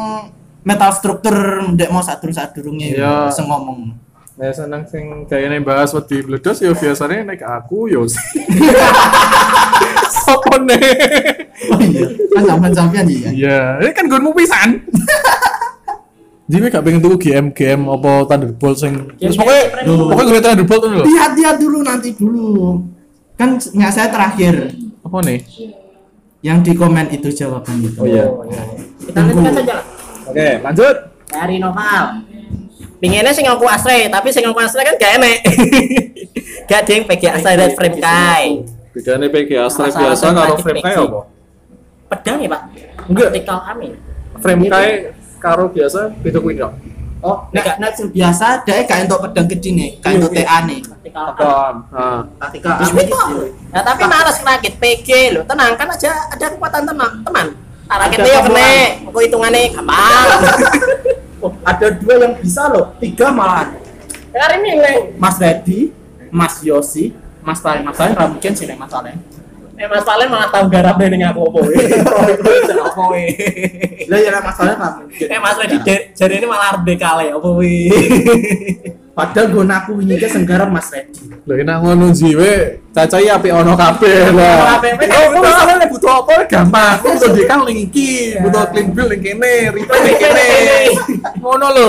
metal 0.69 0.93
struktur 0.93 1.33
ndek 1.71 1.89
mau 1.89 2.05
sadurung-sadurunge 2.05 2.93
Iya. 2.93 3.33
sing 3.33 3.49
ngomong 3.49 3.97
Nah, 4.37 4.55
seneng 4.55 4.87
sing 4.87 5.27
gayane 5.27 5.59
bahas 5.59 5.91
wedi 5.91 6.21
bledos 6.21 6.61
ya 6.61 6.71
biasanya 6.71 7.27
nek 7.27 7.43
aku 7.43 7.91
yo. 7.91 8.07
Sopo 10.07 10.55
nih? 10.61 10.79
oh 11.69 11.81
iya 11.83 12.07
kan 12.31 12.43
sampean 12.47 12.73
sampean 12.73 13.07
iya 13.09 13.31
Iya, 13.31 13.59
ini 13.81 13.91
kan 13.91 14.07
gunmu 14.07 14.31
pisan. 14.33 14.79
Jadi 16.47 16.65
gak 16.65 16.81
pengen 16.81 17.03
tuku 17.03 17.17
game 17.21 17.51
game 17.51 17.83
apa 17.85 18.25
Thunderbolt 18.25 18.79
sing 18.79 19.11
terus 19.19 19.35
pokoknya 19.35 19.63
pokoknya 19.85 20.31
gue 20.31 20.41
Thunderbolt 20.41 20.81
tuh 20.81 20.91
loh. 20.93 21.05
lihat 21.05 21.31
lihat 21.35 21.57
dulu 21.59 21.79
nanti 21.83 22.09
dulu 22.15 22.79
kan 23.35 23.55
nggak 23.59 23.91
saya 23.91 24.09
terakhir 24.09 24.71
Apa 25.03 25.19
nih? 25.21 25.43
yang 26.41 26.63
di 26.63 26.73
komen 26.73 27.11
itu 27.11 27.29
jawaban 27.35 27.83
itu 27.83 27.99
Oh 27.99 28.07
iya. 28.07 28.25
Kita 28.99 29.19
lanjutkan 29.19 29.53
saja 29.53 29.73
lah. 29.75 29.85
Oke, 30.29 30.49
lanjut. 30.61 30.97
Dari 31.29 31.57
Noval. 31.61 32.05
Pinginnya 32.99 33.31
sing 33.31 33.47
ngaku 33.47 33.67
asre, 33.69 34.11
tapi 34.11 34.29
sing 34.35 34.43
ngaku 34.43 34.59
asre 34.59 34.83
kan 34.83 34.95
gak 34.99 35.13
enek. 35.23 35.39
gak 36.69 36.83
yang 36.91 37.07
PG 37.07 37.23
asre 37.31 37.53
red 37.55 37.73
frame 37.79 37.99
kai. 38.03 38.47
Bedanya 38.91 39.27
PG 39.31 39.51
Masalah 39.55 39.91
biasa 39.95 40.25
karo 40.35 40.55
frame 40.59 40.83
kai 40.83 40.95
apa? 40.99 41.21
Pedang 42.09 42.37
ya, 42.43 42.49
Pak? 42.51 42.63
Enggak. 43.07 43.29
Tikal 43.39 43.59
amin. 43.71 43.93
Frame 44.43 44.65
kai 44.67 44.91
karo 45.39 45.71
biasa 45.71 46.11
beda 46.19 46.39
kuwi 46.43 46.59
enggak? 46.59 46.75
oh 47.19 47.51
nek 47.51 47.83
nek 47.83 47.99
sing 47.99 48.15
biasa 48.15 48.63
dia 48.63 48.87
gak 48.87 49.11
entuk 49.11 49.19
pedang 49.27 49.51
gede 49.51 49.71
nih 49.75 49.91
gak 49.99 50.23
entuk 50.23 50.31
TA 50.31 50.59
nih 50.71 50.79
Tikal 51.03 51.25
amin. 51.35 51.75
Nah, 51.89 52.23
ketika 52.47 52.85
Terus 52.85 52.93
itu. 53.01 53.17
Ya 53.73 53.81
tapi 53.81 54.03
malas 54.05 54.39
rakit 54.45 54.77
PG 54.77 55.09
lo. 55.35 55.41
Tenang 55.49 55.73
kan 55.75 55.89
aja 55.89 56.13
ada 56.29 56.47
kekuatan 56.53 56.85
teman. 56.85 57.11
Teman. 57.25 57.47
Ada 57.89 58.05
yo 58.21 58.41
temuan. 58.45 58.45
kene. 58.53 58.73
Aku 59.09 59.19
hitungannya 59.25 59.61
gampang. 59.73 60.29
oh, 61.43 61.53
ada 61.65 61.87
dua 61.95 62.15
yang 62.21 62.33
bisa 62.39 62.69
loh 62.71 62.95
tiga 62.99 63.31
malahan 63.31 63.79
Dengar 64.35 64.51
ini 64.61 64.71
Leng. 64.77 65.01
Mas 65.17 65.37
Reddy 65.41 65.91
Mas 66.29 66.61
Yosi 66.61 67.15
Mas 67.41 67.65
Talen 67.65 67.83
Mas 67.87 67.97
Talen 67.97 68.13
nggak 68.13 68.31
mungkin 68.37 68.53
sih 68.53 68.67
nih 68.69 68.77
Mas 68.77 68.93
Talen 68.93 69.17
Eh 69.79 69.87
Mas 69.87 70.03
Valen 70.03 70.27
malah 70.27 70.51
tahu 70.51 70.67
garap 70.67 70.99
ning 70.99 71.23
aku 71.23 71.39
apa 71.55 71.63
we. 71.63 71.79
Apa 72.67 73.03
we. 73.15 73.25
lah 74.11 74.19
ya 74.19 74.43
Mas 74.43 74.59
Talen 74.59 74.75
nggak 74.75 74.93
mungkin 74.99 75.27
Eh 75.31 75.39
Mas 75.39 75.57
Wedi 75.57 75.77
jari 76.19 76.35
ini 76.43 76.47
malah 76.51 76.75
arep 76.75 76.99
kale 76.99 77.31
we. 77.55 77.87
Padahal 79.19 79.47
gue 79.51 79.65
naku 79.67 79.93
ini 80.07 80.15
ke 80.15 80.31
senggarap 80.31 80.71
Mas 80.71 80.95
Reddy 80.95 81.27
lha 81.43 81.55
enak 81.59 81.77
ngono 81.83 82.07
jiwe 82.15 82.79
cacai 82.93 83.31
apik 83.31 83.53
ono 83.55 83.73
kabeh 83.73 84.37
lah. 84.37 84.77
Kabeh. 84.77 84.93
Oh, 85.09 85.27
misalnya 85.41 85.75
nek 85.81 85.89
butuh 85.89 86.13
apa 86.21 86.33
gampang. 86.45 86.95
Kok 87.01 87.11
butuh 87.17 87.31
dekal 87.33 87.61
ning 87.65 87.79
iki, 87.89 88.37
butuh 88.43 88.69
clean 88.69 88.87
bill 88.93 89.09
ning 89.09 89.23
kene, 89.25 89.55
replay 89.73 90.01
ning 90.05 90.17
kene. 90.21 90.49
Ngono 91.41 91.67
lho. 91.73 91.89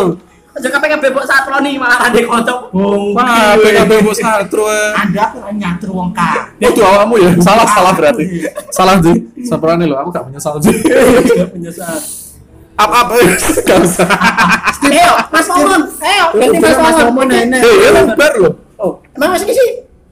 Aja 0.49 0.67
kabeh 0.75 0.87
kabeh 0.95 1.07
mbok 1.13 1.25
satroni 1.27 1.71
malah 1.75 2.07
ade 2.07 2.23
kanca. 2.23 2.53
Bung. 2.71 3.13
Wah, 3.13 3.53
kabeh 3.59 3.97
bos 3.99 4.17
satru. 4.17 4.65
ada 4.69 5.21
aku 5.29 5.37
nyatru 5.55 5.91
wong 5.93 6.09
ka 6.15 6.55
Itu 6.57 6.81
awakmu 6.81 7.15
ya. 7.19 7.31
Salah 7.43 7.67
salah 7.67 7.93
berarti. 7.93 8.47
Salah 8.71 8.95
sih. 9.03 9.17
Saprane 9.43 9.85
lho, 9.85 9.95
aku 9.99 10.09
gak 10.15 10.25
menyesal 10.27 10.55
sih. 10.63 10.73
Penyesal. 11.53 12.18
Up 12.79 12.91
up. 12.95 13.07
Gak 13.67 13.77
usah. 13.83 14.07
Ayo, 14.89 15.11
Mas 15.29 15.47
Momon. 15.51 15.81
Ayo, 16.01 16.25
ganti 16.33 16.57
Mas 16.63 16.77
Mas 16.79 16.97
Momon. 17.05 17.27
Eh, 17.29 17.75
ya 17.83 17.89
lembar 17.93 18.33
lho. 18.39 18.49
Oh, 18.79 19.03
emang 19.13 19.35
masih 19.35 19.51
sih? 19.51 19.69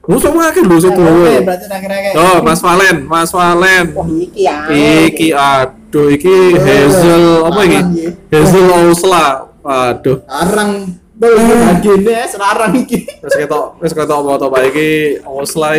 Lu 0.08 0.16
situ. 0.20 1.00
Oke, 1.00 1.44
berarti 1.44 1.64
terakhir-terakhir 1.68 2.12
Oh, 2.16 2.36
Mas 2.40 2.60
Valen, 2.64 2.96
Mas 3.04 3.30
Valen. 3.32 3.86
Wah, 3.92 4.08
iki 4.08 4.40
ya. 4.44 4.56
Iki 4.68 5.28
aduh 5.36 6.08
iki 6.12 6.56
Hazel 6.56 7.24
apa 7.44 7.60
iki? 7.68 7.80
Ya. 7.96 8.40
Hazel 8.40 8.66
Osla. 8.88 9.52
Aduh. 9.64 10.24
Arang 10.28 10.96
Belum 11.18 11.50
bagene 11.50 12.30
serarang 12.30 12.72
iki. 12.78 13.02
Wis 13.18 13.34
ketok 13.34 13.82
wis 13.82 13.90
ketok 13.90 14.22
apa 14.22 14.38
to 14.38 14.46
Pak 14.54 14.62
iki 14.70 14.90
Osla 15.26 15.74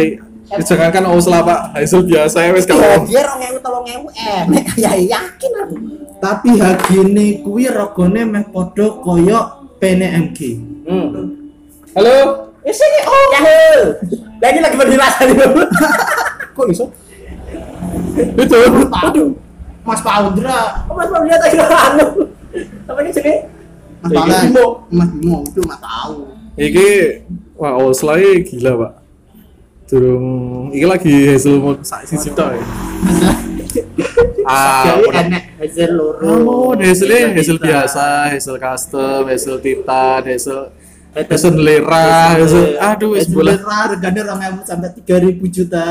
iki. 0.58 0.66
Jangankan 0.66 1.06
Osla 1.14 1.46
Pak, 1.46 1.60
Hazel 1.78 2.02
biasa 2.10 2.38
ya 2.42 2.52
Ya, 2.52 2.64
kalau 2.66 2.98
dia 3.06 3.24
2000 3.28 3.62
3000 3.62 4.10
enek. 4.18 4.64
Ya 4.80 4.92
yakin 4.98 5.52
aku. 5.62 5.76
Tapi 6.20 6.50
hagine 6.60 7.26
kuwi 7.46 7.72
regane 7.72 8.22
meh 8.28 8.44
padha 8.50 8.88
koyo 9.00 9.70
PNMG. 9.80 10.40
Hmm. 10.84 11.38
Halo. 11.96 12.16
Eh 12.68 12.74
sini 12.76 13.00
oh. 13.08 13.24
Ya. 13.32 13.42
Lagi 14.44 14.60
lagi 14.60 14.76
penjelasan 14.76 15.32
dulu. 15.32 15.64
Kok 16.58 16.66
iso? 16.74 16.86
Itu. 18.36 18.58
Aduh. 18.92 19.32
Mas 19.88 20.06
Paudra, 20.06 20.86
Oh, 20.86 20.94
Mas 20.94 21.10
mau 21.10 21.24
lihat 21.26 21.42
lagi 21.42 21.58
anu. 21.58 22.30
Apa 22.86 23.00
ini 23.02 23.10
sini? 23.10 23.34
Mas 24.06 24.12
Paudra, 24.14 24.38
Bimo. 24.46 24.66
Mas 24.94 25.10
Bimo 25.18 25.38
itu 25.48 25.60
mah 25.66 25.80
tahu. 25.82 26.30
Iki 26.60 26.90
wah 27.56 27.74
Osla 27.80 28.20
iki 28.20 28.60
gila 28.60 28.76
Pak. 28.76 28.92
Durung 29.90 30.70
iki 30.70 30.86
lagi 30.86 31.14
Hazel 31.34 31.58
mau 31.58 31.74
sak 31.82 32.06
siji 32.06 32.30
tok. 32.32 32.54
Ah, 34.46 35.02
enek 35.02 35.58
Hazel 35.58 35.92
loro. 35.98 36.78
Hazel 36.78 37.10
Hazel 37.34 37.58
Tita. 37.58 37.66
biasa, 37.66 38.06
Hazel 38.30 38.58
custom, 38.62 39.26
Hazel 39.26 39.58
Titan, 39.58 40.22
Hazel 40.30 40.60
Hazel 41.10 41.56
Lera, 41.58 42.38
Hazel 42.38 42.78
aduh 42.78 43.18
wis 43.18 43.26
bola. 43.26 43.58
Lera 43.58 43.80
regane 43.90 44.22
2000 44.22 44.62
sampai 44.70 44.90
3000 44.94 45.50
juta. 45.50 45.86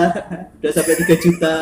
Udah 0.62 0.70
sampai 0.70 0.94
3 0.94 1.18
juta. 1.18 1.54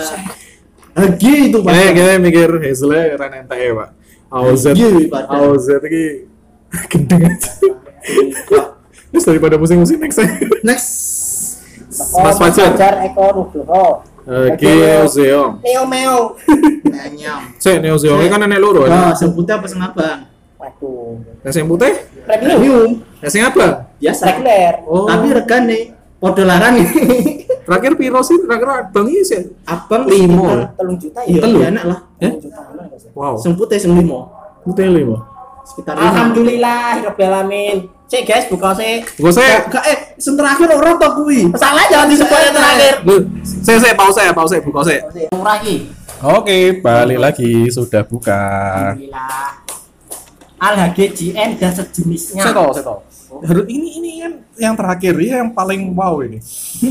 Lagi 0.92 1.32
itu 1.48 1.58
Pak. 1.64 1.72
Kayak 1.72 1.92
kita 1.96 2.12
mikir 2.20 2.48
Hazelnya 2.60 3.02
keren 3.16 3.32
ente 3.32 3.56
ya 3.56 3.72
Pak. 3.72 3.88
AOZ, 4.26 4.64
Iya. 4.76 4.88
AOZ 5.24 5.66
ini 5.88 6.04
gendeng 6.92 7.22
aja. 7.24 7.50
Terus 9.08 9.24
daripada 9.24 9.56
pusing-pusing 9.56 9.96
next. 10.04 10.20
Next. 10.60 10.92
Mas 11.96 12.36
Fajar. 12.36 12.72
Eko 13.04 13.24
Nugroho. 13.34 13.86
Oke, 14.26 14.74
Zeong. 15.06 15.62
Meo 15.62 15.82
meo. 15.86 16.18
Nanyam. 16.82 17.40
Cek 17.56 17.78
Neo 17.78 17.94
ini 17.94 18.26
kan 18.26 18.42
nenek 18.42 18.58
loro 18.58 18.82
Oh, 18.82 18.90
ya. 18.90 19.14
sing 19.14 19.30
putih 19.30 19.54
apa 19.54 19.66
sing 19.66 19.78
abang? 19.78 20.26
Waduh. 20.58 21.22
Yang 21.46 21.52
sing 21.54 21.64
putih, 21.64 21.92
Premium. 22.26 22.90
Yang 23.22 23.30
sing 23.30 23.42
apa? 23.46 23.86
Biasa. 24.02 24.24
Reguler. 24.26 24.74
Oh. 24.84 25.06
Tapi 25.06 25.26
regane 25.30 25.78
podo 26.18 26.42
larang 26.42 26.74
Terakhir 27.66 27.92
piro 27.94 28.18
sih? 28.22 28.38
Terakhir 28.40 28.68
abang 28.88 29.06
ini 29.06 29.22
sih. 29.22 29.42
Abang 29.62 30.06
Limo. 30.06 30.42
sekitar- 30.42 30.74
Telung 30.74 30.96
juta 30.98 31.20
Iya, 31.22 31.34
ya. 31.34 31.42
Telu. 31.42 31.58
enak 31.62 31.84
lah. 31.86 31.98
Eh? 32.18 32.32
Wow. 33.14 33.34
Sing 33.38 33.54
putih 33.54 33.78
sing 33.78 33.94
limo. 33.94 34.30
Putih 34.62 34.86
lima. 34.86 35.22
Sekitar 35.62 35.94
lima. 35.94 36.06
Alhamdulillah, 36.08 36.82
Rabbil 37.04 37.26
alamin. 37.26 37.76
Cek 38.06 38.22
guys, 38.22 38.46
buka 38.46 38.70
sih. 38.78 39.02
Gue 39.18 39.34
saya, 39.34 39.66
Gak 39.66 39.82
eh 39.82 39.98
sing 40.14 40.38
terakhir 40.38 40.70
ora 40.70 40.94
to 40.94 41.08
kuwi. 41.18 41.50
Salah 41.58 41.90
jangan 41.90 42.06
disebut 42.06 42.38
yang 42.38 42.54
terakhir. 42.54 42.94
saya 43.66 43.78
saya 43.82 43.94
pause 43.98 44.22
ya, 44.22 44.30
pause, 44.30 44.56
buka 44.62 44.80
saya. 44.86 45.00
Murah 45.34 45.58
lagi. 45.58 45.90
Oke, 46.22 46.78
balik 46.78 47.18
lagi 47.18 47.66
sudah 47.66 48.06
buka. 48.06 48.38
Alhamdulillah. 48.94 49.66
Al 50.56 50.75
HGJN 50.86 51.58
dan 51.58 51.75
sejenisnya. 51.75 52.46
Saya 52.46 52.54
tahu, 52.54 52.70
saya 52.78 52.86
tahu. 52.86 52.98
Harus 53.42 53.66
ini 53.66 53.98
ini 53.98 54.10
kan 54.22 54.32
yang 54.54 54.75
terakhir 54.78 55.12
ya 55.18 55.42
yang 55.42 55.50
paling 55.50 55.90
wow 55.90 56.22
ini. 56.22 56.38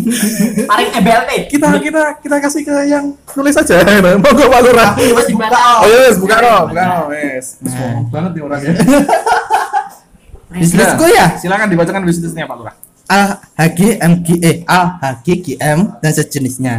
Paling 0.70 0.90
MBLT. 1.00 1.32
Kita 1.48 1.80
kita 1.80 2.02
kita 2.22 2.36
kasih 2.44 2.62
ke 2.68 2.76
yang 2.92 3.16
nulis 3.40 3.56
aja. 3.56 3.82
Mau 4.22 4.32
gue 4.36 4.48
Pak 4.52 4.62
Lurah. 4.68 4.92
Oh 5.00 5.88
iya, 5.88 6.12
yes, 6.12 6.20
buka 6.20 6.38
no, 6.44 6.56
buka 6.70 6.84
no, 6.84 7.00
yes. 7.16 7.46
Ngomong 7.64 8.06
banget 8.12 8.32
nih 8.36 8.42
orangnya. 8.44 8.74
Bisnisku 10.56 11.06
ya. 11.08 11.36
Silakan 11.36 11.68
dibacakan 11.68 12.02
bisnisnya 12.04 12.46
Pak 12.46 12.56
Lurah. 12.56 12.76
HGMG 13.56 14.28
eh 14.40 14.56
Al 14.66 14.98
HGGM 14.98 15.80
dan 16.00 16.12
sejenisnya. 16.12 16.76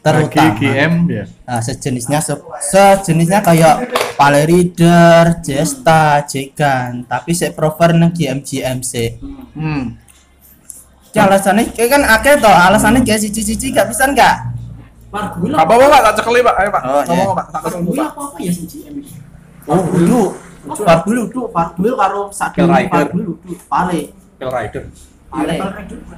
Terutama 0.00 0.56
GGM 0.56 0.92
ya. 1.08 1.24
Nah, 1.44 1.60
sejenisnya 1.60 2.18
se- 2.18 2.40
sejenisnya 2.62 3.40
kayak 3.40 3.84
Pale 4.16 4.44
Reader, 4.44 5.40
Jesta, 5.40 6.24
Jegan, 6.24 7.04
tapi 7.04 7.32
saya 7.32 7.52
prefer 7.52 7.92
nang 7.92 8.08
GMGMC. 8.08 9.20
Hmm. 9.52 10.00
Ya, 11.10 11.26
alasannya 11.26 11.68
kayak 11.70 11.90
kan 11.90 12.02
akeh 12.06 12.34
toh, 12.38 12.48
alasannya 12.48 13.02
kayak 13.02 13.20
cici-cici 13.20 13.72
gak 13.72 13.92
bisa 13.92 14.08
enggak? 14.08 14.56
Margula. 15.10 15.58
Apa 15.58 15.72
apa 15.74 15.84
Pak? 15.90 16.00
Tak 16.06 16.14
cekeli 16.22 16.40
Pak. 16.40 16.54
Ayo 16.54 16.68
Pak. 16.70 16.82
Oh, 16.86 17.02
Ngomong 17.02 17.26
iya. 17.26 17.34
Pak. 17.34 17.46
Tak 17.50 17.60
Margula 17.60 17.82
buka. 17.84 18.04
apa 18.06 18.20
apa 18.24 18.36
ya 18.40 18.52
GM? 18.54 18.96
Oh, 19.66 19.80
dulu. 19.90 20.22
Farbulu 20.68 21.22
dulu, 21.32 21.48
Farbulu 21.48 21.92
karo 21.96 22.20
Skill 22.28 22.68
Sadil 22.68 22.68
Rider. 22.68 22.92
Farbulu 22.92 23.32
dulu, 23.40 23.54
Pale. 23.64 24.00
Pil 24.36 24.50
Rider. 24.52 24.82
Pale. 25.30 25.56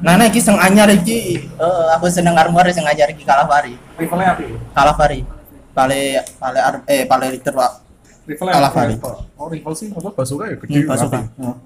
Nah, 0.02 0.14
nah 0.16 0.26
iki 0.26 0.40
sing 0.40 0.56
anyar 0.56 0.88
iki, 0.88 1.36
eh, 1.46 1.86
aku 1.94 2.08
seneng 2.08 2.34
armor 2.34 2.64
sing 2.72 2.82
anyar 2.82 3.12
iki 3.12 3.22
Kalavari. 3.22 3.76
Rivalnya 4.00 4.34
apa? 4.34 4.42
Kalavari. 4.72 5.20
Pale 5.72 6.00
Pale 6.40 6.58
Ar- 6.60 6.84
eh 6.88 7.04
Pale 7.04 7.26
Reader 7.32 7.54
Pak. 7.54 7.72
Rivalnya 8.26 8.52
Kalavari. 8.56 8.94
Oh, 9.36 9.46
rival 9.52 9.72
sih 9.76 9.92
apa? 9.92 10.10
Bazooka 10.10 10.44
ya 10.48 10.56
gede. 10.58 10.72
Hmm, 10.80 10.88
pasukan. 10.88 11.22
rapi. 11.28 11.44
Oh. 11.44 11.56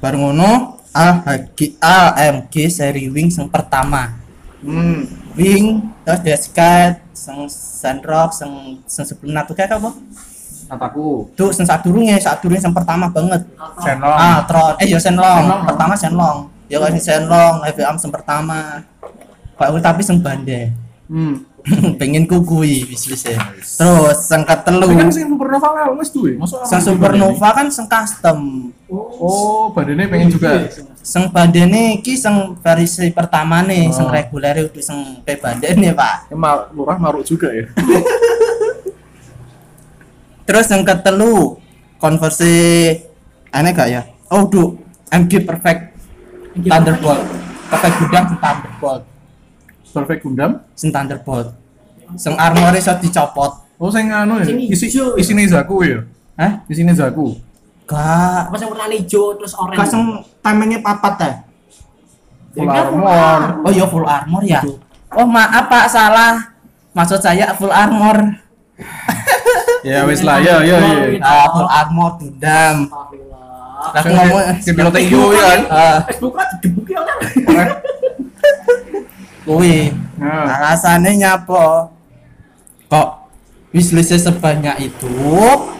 Bar 0.00 0.14
ngono 0.16 0.80
AMG 0.90 1.78
AMG 1.78 2.54
seri 2.72 3.06
wing 3.12 3.30
yang 3.30 3.46
pertama. 3.46 4.18
Hmm. 4.60 5.06
Wing 5.38 5.92
terus 6.02 6.20
Deskat 6.26 6.98
sing 7.14 7.46
Sandrock 7.48 8.34
sing 8.34 8.82
sing 8.90 9.04
sebelum 9.06 9.32
Natuka 9.36 9.70
apa? 9.70 9.94
Kataku. 10.70 11.34
Tuh 11.34 11.50
sing 11.50 11.66
sadurunge, 11.66 12.14
sadurunge 12.22 12.62
yang 12.62 12.70
pertama 12.70 13.10
banget. 13.10 13.42
Senlong. 13.82 14.14
Ah, 14.14 14.38
Tron. 14.46 14.78
Eh, 14.78 14.86
ya 14.86 15.02
Senlong. 15.02 15.42
Senlong. 15.42 15.60
Pertama 15.66 15.92
Senlong. 15.98 16.38
Ya 16.70 16.78
kan 16.78 16.94
Senlong, 16.94 17.54
FVM 17.66 17.98
yang 17.98 18.12
pertama. 18.14 18.86
Pak 19.58 19.68
tapi 19.82 20.00
sing 20.06 20.22
bande. 20.22 20.70
Hmm. 21.10 21.42
Pengen 22.00 22.24
ku 22.24 22.40
kuwi 22.40 22.88
wishlist 22.88 23.28
Terus 23.76 24.18
sing 24.24 24.46
ketelu. 24.46 24.86
Tapi 24.86 24.96
kan 24.96 25.10
sing 25.12 25.26
supernova 25.28 25.68
lah 25.76 25.84
wis 25.92 26.08
duwe. 26.14 26.32
Masuk 26.40 26.64
Sing 26.64 26.80
Supernova 26.80 27.48
kan 27.52 27.66
sing 27.68 27.84
custom. 27.84 28.70
Oh, 28.88 29.68
badannya 29.74 30.08
pengen 30.08 30.32
juga. 30.32 30.66
Sing 31.04 31.28
bandene 31.28 32.00
iki 32.00 32.16
sing 32.16 32.56
versi 32.58 33.12
pertama 33.12 33.60
nih, 33.60 33.92
sing 33.92 34.08
Oh. 34.08 34.12
reguler 34.12 34.66
itu 34.66 34.80
sing 34.80 35.20
pe 35.22 35.36
bandene, 35.36 35.92
Pak. 35.92 36.32
Ya, 36.32 36.36
mal, 36.38 36.72
lurah 36.72 36.96
maruk 36.96 37.22
juga 37.28 37.52
ya. 37.52 37.68
Terus 40.50 40.66
yang 40.66 40.82
ketelu 40.82 41.62
konversi 42.02 42.90
aneh 43.54 43.70
gak 43.70 43.86
ya? 43.86 44.02
Oh, 44.34 44.50
duh, 44.50 44.74
MG 45.14 45.46
Perfect 45.46 45.94
Thunderbolt. 46.58 47.22
Perfect 47.70 47.94
gudang 48.02 48.26
Thunderbolt. 48.34 49.02
Perfect 49.94 50.20
Gundam. 50.26 50.50
Sing 50.74 50.90
Thunderbolt. 50.90 51.54
Sing 52.18 52.34
armor 52.34 52.74
iso 52.74 52.90
dicopot. 52.98 53.62
Oh, 53.78 53.94
sing 53.94 54.10
anu 54.10 54.42
ya. 54.42 54.50
Isi 54.50 54.90
ijo. 54.90 55.14
isine 55.14 55.46
Zaku 55.46 55.86
ya. 55.86 56.02
Hah? 56.34 56.66
Isine 56.66 56.98
Zaku. 56.98 57.38
Gak. 57.86 58.50
Apa 58.50 58.56
sing 58.58 58.74
warna 58.74 58.90
hijau 58.90 59.38
terus 59.38 59.54
oranye? 59.54 59.78
Gak 59.78 59.86
sing 59.86 60.02
timingnya 60.42 60.82
papat 60.82 61.14
ya? 61.22 61.32
Full 62.58 62.66
Ya, 62.66 62.82
armor. 62.90 63.40
Oh 63.62 63.70
iya 63.70 63.86
full 63.86 64.02
armor 64.02 64.42
ya. 64.42 64.66
Oh 65.14 65.30
maaf 65.30 65.70
Pak 65.70 65.86
salah. 65.86 66.58
Maksud 66.90 67.22
saya 67.22 67.54
full 67.54 67.70
armor. 67.70 68.18
Ya 69.80 70.04
wis 70.04 70.20
lah 70.20 70.36
ya 70.38 70.60
ya 70.60 70.76
ya. 70.76 70.96
Ah, 71.20 71.46
full 71.48 71.64
armor. 71.64 72.10
Alhamdulillah. 72.20 73.40
Lah 73.80 73.96
aku 73.96 74.12
ngomong 74.12 74.42
Sing 74.60 74.74
pilot 74.76 74.96
iyo 75.00 75.22
ya 75.32 75.44
kan. 75.46 75.60
Ah, 75.68 75.96
Facebook 76.04 76.34
kan 76.36 76.48
kuwi. 79.46 79.90
Nah. 80.20 80.46
Alasannya 80.46 81.10
nyapo? 81.16 81.88
Kok 82.86 83.08
wishlist 83.70 84.12
sebanyak 84.16 84.76
itu 84.82 85.10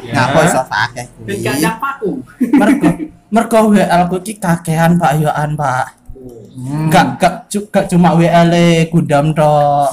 Ya. 0.00 0.14
nyapo 0.16 0.38
iso 0.42 0.62
Dan 0.64 1.07
kuwi? 1.19 1.45
gak 1.45 1.54
ada 1.59 1.71
paku. 1.76 2.11
Mergo 2.50 2.88
mergo 3.30 3.59
WL 3.71 4.02
ku 4.09 4.16
iki 4.19 4.35
kakehan 4.37 4.97
Pak 4.97 5.12
Yoan 5.19 5.54
Pak. 5.54 5.87
Hmm. 6.50 6.88
Gak 6.88 7.07
gak 7.16 7.35
cu- 7.47 7.69
gak 7.69 7.87
cuma 7.87 8.12
WL 8.12 8.49
-e 8.49 8.88
Gundam 8.88 9.30
tok. 9.30 9.92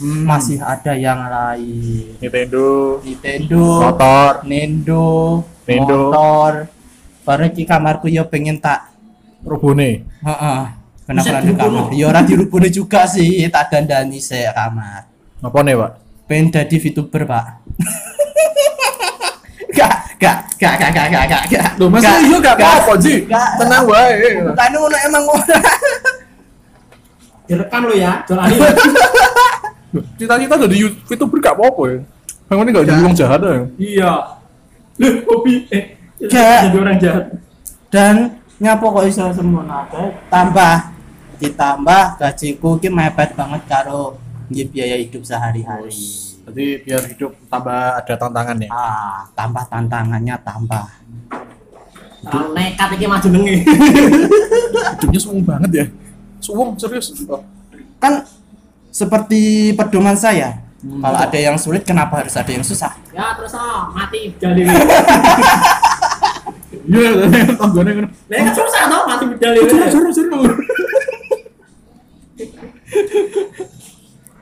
Hmm. 0.00 0.24
Masih 0.24 0.56
ada 0.64 0.96
yang 0.96 1.28
lain. 1.28 2.16
Nintendo. 2.16 2.96
Nintendo, 3.04 3.60
Motor. 3.84 4.32
Nendo, 4.48 5.08
Nendo. 5.68 5.98
motor. 6.08 6.52
Baru 7.20 7.44
ki 7.52 7.68
kamarku 7.68 8.08
yo 8.08 8.24
pengen 8.24 8.56
tak, 8.56 8.96
Robone. 9.44 10.08
heeh. 10.24 10.60
Kenapa 11.04 11.44
di 11.44 11.52
kamar? 11.52 11.92
dirubuni? 11.92 12.00
Ya 12.00 12.04
ora 12.08 12.20
dirubuni 12.24 12.68
juga 12.72 13.04
sih, 13.04 13.44
tak 13.52 13.76
dandani 13.76 14.16
sik 14.24 14.56
kamar. 14.56 15.04
Apa 15.44 15.58
nih, 15.60 15.76
Pak? 15.76 15.90
Pengen 16.24 16.48
jadi 16.48 16.76
VTuber, 16.80 17.28
Pak. 17.28 17.44
gak, 19.76 19.92
gak, 20.16 20.36
gak, 20.56 20.74
gak, 20.80 20.90
gak, 20.96 21.06
gak, 21.12 21.24
gak, 21.28 21.42
gak. 21.50 21.66
Loh, 21.76 21.92
masa 21.92 22.16
iya 22.24 22.36
gak 22.40 22.56
apa-apa, 22.56 22.92
Ji? 22.96 23.28
Tenang 23.28 23.84
wae. 23.84 24.48
Bukan 24.48 24.70
ngono 24.72 24.96
emang 25.04 25.22
ngono. 25.28 25.54
Direkam 27.50 27.82
lo 27.84 27.94
ya, 27.98 28.12
Jolani. 28.24 28.56
Cita-cita 30.18 30.54
jadi 30.66 30.76
VTuber 31.06 31.38
gak 31.42 31.56
apa-apa 31.58 31.82
ya. 31.90 31.98
Yang 32.50 32.58
ini 32.62 32.70
gak 32.70 32.86
jadi 32.86 33.00
orang 33.02 33.16
jahat 33.18 33.40
ya. 33.42 33.56
Iya. 33.78 34.12
Loh, 35.00 35.14
hobi 35.26 35.54
eh 35.72 35.84
jadi 36.20 36.76
orang 36.76 36.98
jahat. 37.00 37.24
Dan 37.90 38.38
nyapo 38.60 38.92
kok 38.92 39.06
iso 39.08 39.24
semono? 39.32 39.88
Tambah 40.28 40.74
ditambah 41.40 42.20
gajiku 42.20 42.76
ki 42.76 42.92
mepet 42.92 43.32
banget 43.32 43.62
karo 43.64 44.20
nggih 44.52 44.66
biaya 44.68 45.00
hidup 45.00 45.24
sehari-hari. 45.24 46.36
Jadi 46.44 46.82
biar 46.82 47.02
hidup 47.06 47.32
tambah 47.48 48.02
ada 48.02 48.14
tantangan 48.18 48.58
ya. 48.58 48.68
Ah, 48.68 49.24
tambah 49.32 49.64
tantangannya 49.70 50.36
tambah. 50.42 50.86
Orang 52.26 52.52
nekat 52.52 52.88
iki 53.00 53.06
maju 53.08 53.28
nengi. 53.32 53.56
Hidupnya 54.98 55.20
suwung 55.22 55.40
banget 55.46 55.70
ya. 55.72 55.84
Suwung 56.42 56.76
serius. 56.76 57.14
Oh. 57.24 57.40
Kan 57.96 58.26
seperti 59.00 59.72
pedoman 59.72 60.16
saya. 60.16 60.60
Kalau 60.80 61.18
ada 61.20 61.38
yang 61.38 61.56
sulit 61.60 61.84
kenapa 61.84 62.24
harus 62.24 62.32
ada 62.36 62.48
yang 62.48 62.64
susah? 62.64 62.96
Ya 63.12 63.36
terus 63.36 63.52
ah, 63.56 63.88
mati 63.92 64.32
jadi. 64.36 64.64
Iya, 66.90 67.10
tanggane 67.54 67.90
ngono. 67.98 68.08
Lah 68.30 68.38
kan 68.46 68.54
susah 68.54 68.82
toh 68.90 69.02
mati 69.06 69.24
medali. 69.26 69.58
Seru 69.62 69.86
seru 69.90 70.10
seru. 70.10 70.38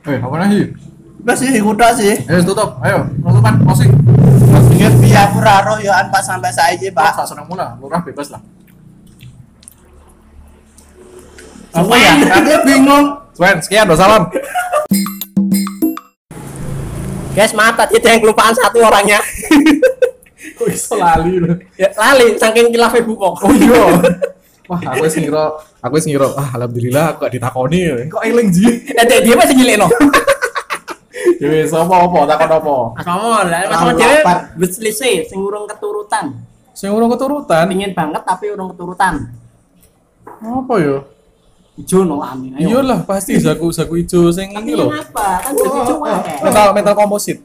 Eh, 0.09 0.17
apa 0.17 0.35
lagi? 0.37 0.61
Wes 1.25 1.41
tok 1.45 1.91
sih. 1.97 2.13
Eh, 2.25 2.41
tutup. 2.41 2.81
Ayo, 2.81 3.05
tutupan 3.21 3.53
closing. 3.61 3.91
Ingat 4.77 4.93
biaya 4.97 5.23
pura 5.29 5.61
roh 5.61 5.77
yo 5.77 5.91
Pak 5.91 6.21
sampai 6.25 6.49
saiki, 6.49 6.89
Pak, 6.89 7.13
Pak. 7.13 7.13
sak 7.21 7.35
seneng 7.35 7.45
mula, 7.45 7.77
lurah 7.77 8.01
bebas 8.01 8.33
lah. 8.33 8.41
Apa 11.69 11.95
ya? 11.95 12.13
Aku 12.41 12.51
bingung. 12.65 13.05
Swen, 13.37 13.57
sekian, 13.61 13.85
salam. 13.93 14.27
Guys, 17.31 17.53
maaf 17.55 17.77
tadi 17.77 18.01
ada 18.01 18.09
yang 18.11 18.21
kelupaan 18.25 18.51
satu 18.51 18.83
orangnya. 18.83 19.21
Kok 20.59 20.67
iso 20.67 20.99
lali 20.99 21.39
lho. 21.39 21.55
ya, 21.79 21.87
lali 21.95 22.35
saking 22.35 22.73
kilafnya 22.73 23.05
buko. 23.05 23.37
Oh 23.39 23.53
iya. 23.53 23.79
Wah, 24.67 24.79
aku 24.85 25.07
wis 25.07 25.15
ngira, 25.17 25.55
aku 25.81 25.93
wis 25.97 26.05
ngira, 26.05 26.29
ah 26.35 26.53
alhamdulillah 26.53 27.15
aku 27.15 27.25
gak 27.25 27.33
ditakoni 27.33 27.79
ya. 27.79 27.95
Kok 28.11 28.21
eling 28.21 28.49
ji? 28.51 28.67
Eh 28.91 29.05
dia- 29.07 29.23
dia 29.23 29.35
masih 29.39 29.55
gile 29.55 29.79
no. 29.79 29.87
Ya 31.39 31.47
wis 31.47 31.71
apa 31.71 31.95
takon 32.27 32.51
apa? 32.51 32.75
Mamo 32.99 33.31
lah, 33.47 33.59
Mas 33.63 33.79
Terlalu 33.79 33.95
dhewe 33.95 34.21
wis 34.59 34.71
selesai 34.75 35.13
sing 35.31 35.39
urung 35.39 35.63
keturutan. 35.63 36.35
Sing 36.75 36.91
urung 36.91 37.07
keturutan. 37.07 37.63
Pingin 37.71 37.95
banget 37.95 38.27
tapi 38.27 38.51
urung 38.51 38.75
keturutan. 38.75 39.31
Apa 40.27 40.73
ya? 40.75 40.99
Ijo 41.79 42.03
no 42.03 42.19
amin. 42.19 42.59
Ayo. 42.59 42.75
Iyalah 42.75 43.07
pasti 43.07 43.39
zaku 43.39 43.71
zaku 43.71 44.03
ijo 44.03 44.27
sing 44.35 44.51
ini 44.51 44.75
lho. 44.75 44.91
apa? 44.91 45.39
Kan 45.39 45.55
jadi 45.55 45.77
ijo 45.87 45.95
wae. 46.03 46.33
Metal 46.43 46.67
metal 46.75 46.95
komposit. 46.95 47.39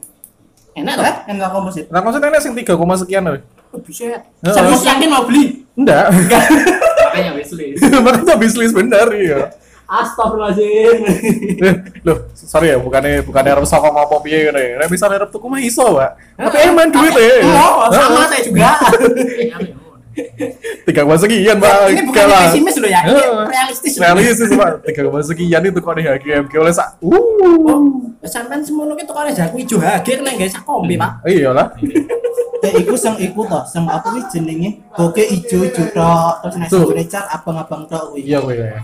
Enak 0.75 0.95
Eh, 0.99 1.15
kan 1.23 1.33
enggak 1.39 1.51
komposit. 1.55 1.87
Nah, 1.87 2.03
maksudnya 2.03 2.27
ini 2.35 2.39
sing 2.43 2.51
3, 2.51 2.99
sekian 2.99 3.23
loh. 3.23 3.39
Oh, 3.71 3.79
Buset. 3.79 4.19
Ya, 4.43 4.51
Saya 4.51 4.75
yakin 4.75 5.07
mau 5.07 5.23
beli. 5.23 5.63
Enggak. 5.79 6.11
Makanya 7.15 7.31
selesai. 7.47 7.95
Makanya 8.05 8.35
bisnis 8.35 8.75
bener 8.75 9.07
ya. 9.15 9.39
Astagfirullahaladzim. 9.87 10.99
Eh, 11.63 11.75
Loh, 12.03 12.27
sorry 12.35 12.73
ya, 12.73 12.77
bukannya 12.81 13.23
bukannya 13.23 13.55
arep 13.55 13.63
saka 13.69 13.87
ngopo 13.87 14.19
piye 14.19 14.51
ngene. 14.51 14.83
Nek 14.83 14.89
bisa 14.91 15.07
arep 15.07 15.31
tuku 15.31 15.47
mah 15.47 15.61
iso, 15.63 15.95
Pak. 15.95 16.11
Tapi 16.35 16.57
emang 16.67 16.91
duit 16.91 17.13
ya. 17.15 17.55
Oh, 17.55 17.87
sama 17.87 18.27
saya 18.27 18.43
juga. 18.43 18.75
Tiga 20.85 21.01
koma 21.03 21.17
sekian, 21.19 21.57
Pak. 21.59 21.91
Ini 21.91 22.01
bukan 22.07 22.23
Kalah. 22.23 22.47
pesimis 22.47 22.75
loh 22.79 22.89
ya, 22.89 23.01
ini 23.03 23.21
realistis. 23.51 23.91
Realistis, 23.99 24.49
Pak. 24.55 24.71
Tiga 24.87 25.01
koma 25.07 25.19
sekian 25.19 25.61
itu 25.65 25.79
kok 25.83 25.93
nih 25.97 26.05
HGMG 26.07 26.53
oleh 26.55 26.73
sak. 26.73 26.95
Uh. 27.03 28.15
Ya, 28.23 28.27
Sampean 28.31 28.63
semono 28.63 28.95
ki 28.95 29.05
tukane 29.05 29.35
jago 29.35 29.55
ijo 29.59 29.77
hage 29.77 30.17
kena 30.17 30.31
gawe 30.33 30.49
sak 30.49 30.63
kombi, 30.63 30.95
Pak. 30.95 31.27
Iyalah. 31.27 31.67
Ya 32.63 32.69
iku 32.81 32.97
sing 32.97 33.13
iku 33.21 33.45
toh, 33.45 33.61
sing 33.69 33.85
apa 33.85 34.09
kuwi 34.09 34.25
jenenge? 34.33 34.81
Boke 34.97 35.21
ijo-ijo 35.21 35.83
tok, 35.93 36.33
terus 36.41 36.55
nek 36.57 36.67
Tuh. 36.71 36.89
sing 36.89 37.05
cat 37.11 37.25
abang-abang 37.29 37.85
tok 37.85 38.15
kuwi. 38.15 38.25
Iya 38.25 38.41
kowe 38.41 38.55
ya. 38.55 38.81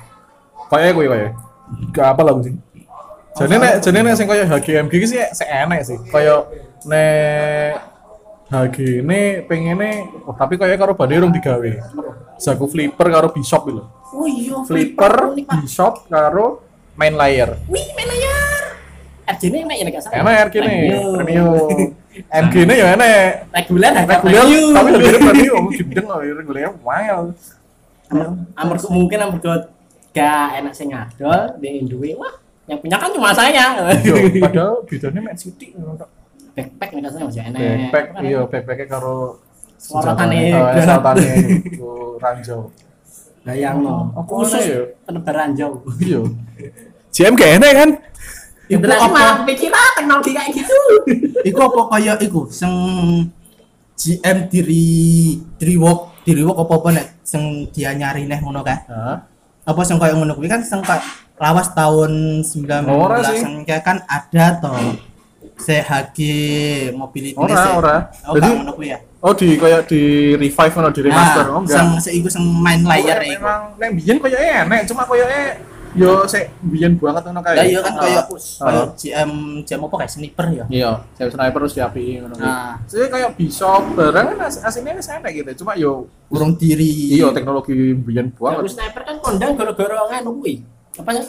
Kayak 0.70 0.91
kowe 0.94 1.06
kayak. 1.10 1.32
Gak 1.96 2.08
apa 2.13 2.22
lah 2.22 2.34
sih. 2.46 2.54
Jadi 3.32 3.56
nek 3.58 3.74
jadi 3.80 3.98
nek 4.04 4.13
sing 4.20 4.28
kaya 4.28 4.44
HGMG 4.46 4.94
iki 5.00 5.08
sih 5.08 5.17
sik 5.34 5.50
enek 5.50 5.82
sih. 5.88 5.98
Kaya 6.12 6.46
nek 6.86 7.90
HG 8.52 9.00
ini 9.00 9.40
pengennya, 9.48 10.12
oh, 10.28 10.36
tapi 10.36 10.60
kayak 10.60 10.76
karo 10.76 10.92
bade 10.92 11.16
rong 11.24 11.32
digawe. 11.32 11.72
Zaku 12.36 12.68
flipper 12.68 13.08
karo 13.08 13.32
bishop 13.32 13.64
gitu. 13.72 13.88
Oh 14.12 14.28
iya, 14.28 14.60
Flipper, 14.68 15.40
Pak. 15.40 15.64
bishop 15.64 15.94
karo 16.12 16.60
main 17.00 17.16
layer. 17.16 17.56
Wih, 17.72 17.88
main 17.96 18.12
layar. 18.12 18.62
RJ 19.32 19.44
ini 19.56 19.60
enak 19.64 19.94
ya 19.96 20.02
salah. 20.04 20.20
Enak 20.20 20.34
RG 20.52 20.56
nih, 20.68 20.80
Premium. 21.16 21.52
MG 22.28 22.56
ini 22.68 22.74
ya 22.76 22.88
enak. 23.00 23.48
Reguler 23.56 23.92
Reguler, 24.04 24.44
tapi 24.76 24.90
lebih 25.00 25.20
premium. 25.24 25.64
Gede 25.72 26.02
loh, 26.04 26.20
regulernya 26.20 26.72
wild. 26.84 27.32
Amur 28.60 28.76
mungkin 28.92 29.18
amur 29.24 29.40
gak 30.12 30.48
enak 30.60 30.76
sing 30.76 30.92
ngadol, 30.92 31.56
di 31.56 31.88
duwe 31.88 32.20
wah. 32.20 32.36
Yang 32.68 32.84
punya 32.84 32.98
kan 33.00 33.16
cuma 33.16 33.32
saya. 33.32 33.96
Yo, 34.04 34.16
padahal 34.44 34.84
bedanya 34.84 35.20
Man 35.24 35.40
City. 35.40 35.72
Backpack 36.52 36.90
nih 36.92 37.02
katanya 37.02 37.26
masih 37.26 37.42
enak. 37.44 37.60
Backpack, 37.62 38.06
iya 38.22 38.40
backpacknya 38.44 38.88
karo 38.88 39.16
senjata- 39.76 40.28
eh, 40.28 40.52
senjatanya 40.76 41.34
itu 41.64 41.90
ranjau. 42.18 42.60
Bayang 43.42 43.78
no. 43.82 44.14
Apa 44.14 44.32
Khusus 44.38 44.62
ya? 44.62 44.82
penebaran 45.02 45.50
jauh. 45.54 45.82
Iya. 45.98 46.22
GM 47.10 47.34
gak 47.34 47.52
enak 47.58 47.72
kan? 47.74 47.90
Iku 48.68 48.80
Generasi 48.80 49.04
apa? 49.04 49.12
malah 49.12 49.36
pikiran 49.44 49.90
teknologi 49.94 50.32
kayak 50.32 50.50
gitu. 50.54 50.80
Iku 51.50 51.60
apa 51.60 51.82
kaya 51.90 52.14
iku 52.20 52.48
sing 52.48 52.72
GM 53.94 54.48
diri 54.48 54.88
diri 55.58 55.76
work 55.76 56.24
diri 56.24 56.42
work 56.42 56.58
apa 56.60 56.74
apa 56.78 56.88
nek 56.94 57.08
sing 57.22 57.42
dia 57.70 57.92
nyari 57.92 58.26
neh 58.26 58.40
ngono 58.40 58.62
kan? 58.62 58.80
Apa 59.62 59.82
sing 59.84 59.98
kaya 59.98 60.14
ngono 60.14 60.34
kuwi 60.34 60.48
kan 60.48 60.62
sing 60.62 60.80
kayak 60.80 61.04
lawas 61.36 61.74
tahun 61.74 62.46
19 62.46 62.86
Ora 62.88 63.18
sih. 63.26 63.42
an 63.42 63.66
kayak 63.66 63.84
kan 63.84 63.98
ada 64.06 64.46
toh. 64.58 64.78
CHG 65.62 66.19
mobility 66.91 67.38
Ora, 67.38 67.78
ora. 67.78 67.95
Oh, 68.26 68.34
Jadi- 68.36 68.52
ngono 68.58 68.74
ya. 68.82 68.97
Oh 69.21 69.32
di 69.32 69.54
kayak 69.54 69.86
di 69.86 70.02
revive 70.34 70.74
atau 70.76 70.89
di 70.89 71.02
remaster 71.04 71.45
oh 71.45 71.54
Nah, 71.54 71.62
enggak. 71.62 71.78
sing 71.78 71.88
sing 72.02 72.13
iku 72.17 72.28
sing 72.28 72.41
main 72.41 72.82
layar 72.82 73.21
iku. 73.21 73.38
Memang 73.38 73.62
nek 73.78 73.89
biyen 73.93 74.17
koyoke 74.17 74.41
enek, 74.65 74.82
cuma 74.89 75.06
koyoke 75.06 75.41
yo 75.91 76.24
sik 76.26 76.50
biyen 76.60 76.97
banget 76.97 77.24
ngono 77.24 77.39
kae. 77.39 77.54
Lah 77.54 77.65
iya 77.67 77.80
kan 77.80 77.93
kaya 77.95 78.21
Ah. 78.58 78.89
GM 78.91 79.32
GM 79.62 79.82
apa 79.84 79.95
kayak 80.00 80.12
sniper 80.12 80.45
ya. 80.50 80.65
Iya, 80.67 80.91
saya 81.13 81.30
sniper 81.30 81.60
terus 81.60 81.76
diapi 81.76 82.04
ngono 82.17 82.34
kuwi. 82.34 82.47
Nah. 82.47 82.74
Jadi 82.84 83.06
kayak 83.08 83.30
Bishop 83.36 83.84
barang 83.93 84.26
kan 84.26 84.38
as 84.41 84.58
aslinya 84.58 84.97
wis 84.97 85.08
enek 85.08 85.32
gitu, 85.36 85.52
cuma 85.62 85.78
yo 85.78 86.10
Urung 86.28 86.56
diri. 86.56 87.13
iya 87.13 87.30
teknologi 87.30 87.76
biyen 87.93 88.34
banget. 88.34 88.74
sniper 88.74 89.02
kan 89.04 89.15
kondang 89.19 89.54
gara-gara 89.54 90.02
nganu 90.10 90.41
kuwi. 90.41 90.65
Apa 90.97 91.13
ya? 91.13 91.24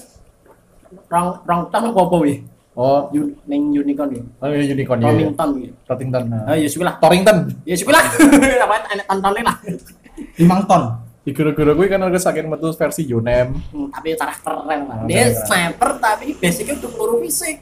Rong 1.09 1.29
rong 1.45 1.61
apa 1.69 1.87
apa 1.87 2.03
kuwi? 2.11 2.35
Oh, 2.73 3.13
Yu- 3.13 3.37
Ning 3.45 3.69
unicorn 3.71 4.09
kuwi. 4.11 4.23
oh 4.41 4.49
iya 4.49 4.65
unicorn 4.67 4.99
ya. 4.99 5.13
Romington 5.13 5.49
kuwi. 5.53 5.69
Rottington. 5.85 6.23
Ah 6.43 6.57
ya 6.57 6.65
suwi 6.67 6.85
lah. 6.85 6.97
Torrington. 6.97 7.37
Ya 7.63 7.77
suwi 7.77 7.93
lah. 7.93 8.05
Apa 8.65 8.75
enek 8.89 9.05
tontonnya 9.05 9.43
lah. 9.45 9.57
5 9.61 10.41
ton. 10.65 10.83
Di 11.23 11.31
gara-gara 11.31 11.73
kuwi 11.73 11.87
kan 11.87 12.01
ada 12.01 12.17
sakit 12.17 12.45
metu 12.45 12.73
versi 12.73 13.05
Yonem. 13.05 13.53
Hmm, 13.71 13.87
tapi 13.89 14.17
cara 14.17 14.33
keren 14.35 14.81
lah. 14.89 14.97
Dia 15.05 15.37
sniper 15.37 16.01
tapi 16.01 16.33
basicnya 16.35 16.75
untuk 16.75 16.93
peluru 16.97 17.21
fisik. 17.21 17.61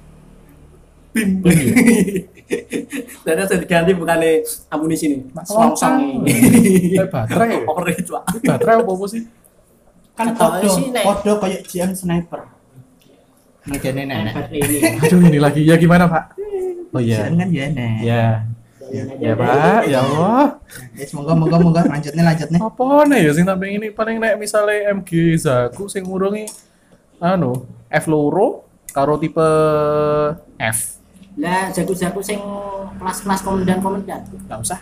Bim. 1.11 1.43
Dan 3.23 3.35
ada 3.37 3.55
diganti 3.55 3.91
bukannya 3.93 4.47
amunisi 4.71 5.11
nih. 5.11 5.21
Selongsong 5.43 6.23
ini. 6.23 6.35
Kayak 6.99 7.11
baterai 7.11 7.49
ya? 7.51 7.59
Over 7.67 7.87
itu, 7.91 8.11
Pak. 8.11 8.23
Baterai 8.43 8.75
apa 8.79 9.07
sih? 9.07 9.23
Kan 10.15 10.27
podo, 10.35 10.69
sih, 10.69 10.87
Nek. 10.91 11.03
podo 11.03 11.33
kaya 11.39 11.59
GM 11.63 11.95
sniper. 11.95 12.50
Ngene 13.69 14.03
nenek. 14.09 14.35
Aduh 15.05 15.21
ini 15.29 15.39
lagi 15.41 15.61
ya 15.67 15.77
gimana 15.77 16.09
Pak? 16.09 16.25
Oh 16.97 17.01
iya. 17.01 17.29
Kan 17.29 17.49
ya 17.53 17.65
nek. 17.69 17.97
Ya. 18.01 18.27
Ya 19.21 19.39
Pak, 19.39 19.87
ya 19.87 20.03
Allah. 20.03 20.59
Ya 20.99 21.05
semoga 21.07 21.39
moga 21.39 21.57
moga 21.63 21.81
lanjutnya 21.87 22.27
lanjutnya. 22.27 22.59
Apa 22.59 23.07
nih 23.07 23.19
ya 23.29 23.31
sing 23.37 23.45
tak 23.47 23.63
pengen 23.63 23.87
ini 23.87 23.89
paling 23.95 24.19
nek 24.19 24.35
misalnya 24.41 24.91
MG 24.97 25.39
Zaku 25.39 25.87
sing 25.87 26.03
ngurungi 26.03 26.51
anu 27.23 27.69
F 27.87 28.05
loro 28.11 28.67
karo 28.91 29.15
tipe 29.21 29.47
F. 30.59 30.79
Lah 31.39 31.71
jago-jago 31.71 32.19
sing 32.19 32.43
kelas-kelas 32.99 33.41
komandan-komandan. 33.47 34.27
Enggak 34.27 34.59
usah. 34.59 34.81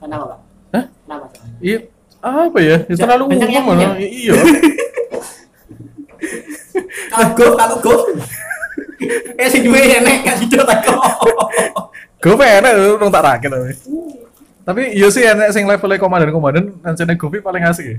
Kenapa, 0.00 0.24
Pak? 0.32 0.38
Hah? 0.72 0.84
Kenapa? 1.04 1.26
Iya 1.60 1.78
apa 2.24 2.58
ya? 2.58 2.76
Ya 2.88 2.94
terlalu 2.96 3.22
umum 3.28 3.48
yang 3.48 3.64
loh. 3.64 3.74
punya. 3.76 3.88
Iya. 4.00 4.34
Kalau 7.16 7.32
go, 7.32 7.46
kalau 7.56 7.76
go. 7.80 7.94
Eh 9.36 9.48
sing 9.48 9.64
duwe 9.64 9.80
enek 9.80 10.24
kasih 10.24 10.46
do 10.48 10.60
tak 10.62 10.84
go. 10.84 11.00
Gue 12.20 12.34
pengen 12.36 12.64
enak 12.64 12.72
dong 13.00 13.12
tak 13.12 13.24
rakit 13.24 13.48
tapi. 13.48 13.72
Tapi 14.66 14.82
iya 14.98 15.08
sih 15.08 15.22
enak 15.22 15.54
sing 15.54 15.62
levelnya 15.62 15.96
komandan-komandan 15.96 16.74
nancene 16.82 17.14
Govi 17.14 17.38
paling 17.38 17.62
asik 17.62 17.86
ya. 17.86 17.98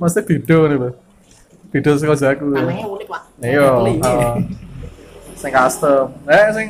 Maksudnya 0.00 0.24
beda 0.24 0.58
nih 0.64 0.78
Pak. 0.80 0.92
Beda 1.76 1.90
saka 2.00 2.14
Zaku. 2.16 2.46
Namanya 2.56 2.88
unik, 2.88 3.06
Pak. 3.10 3.22
Iya. 3.44 3.68
Heeh. 3.84 4.34
Sing 5.36 5.52
custom. 5.52 6.06
Eh 6.24 6.46
sing 6.56 6.66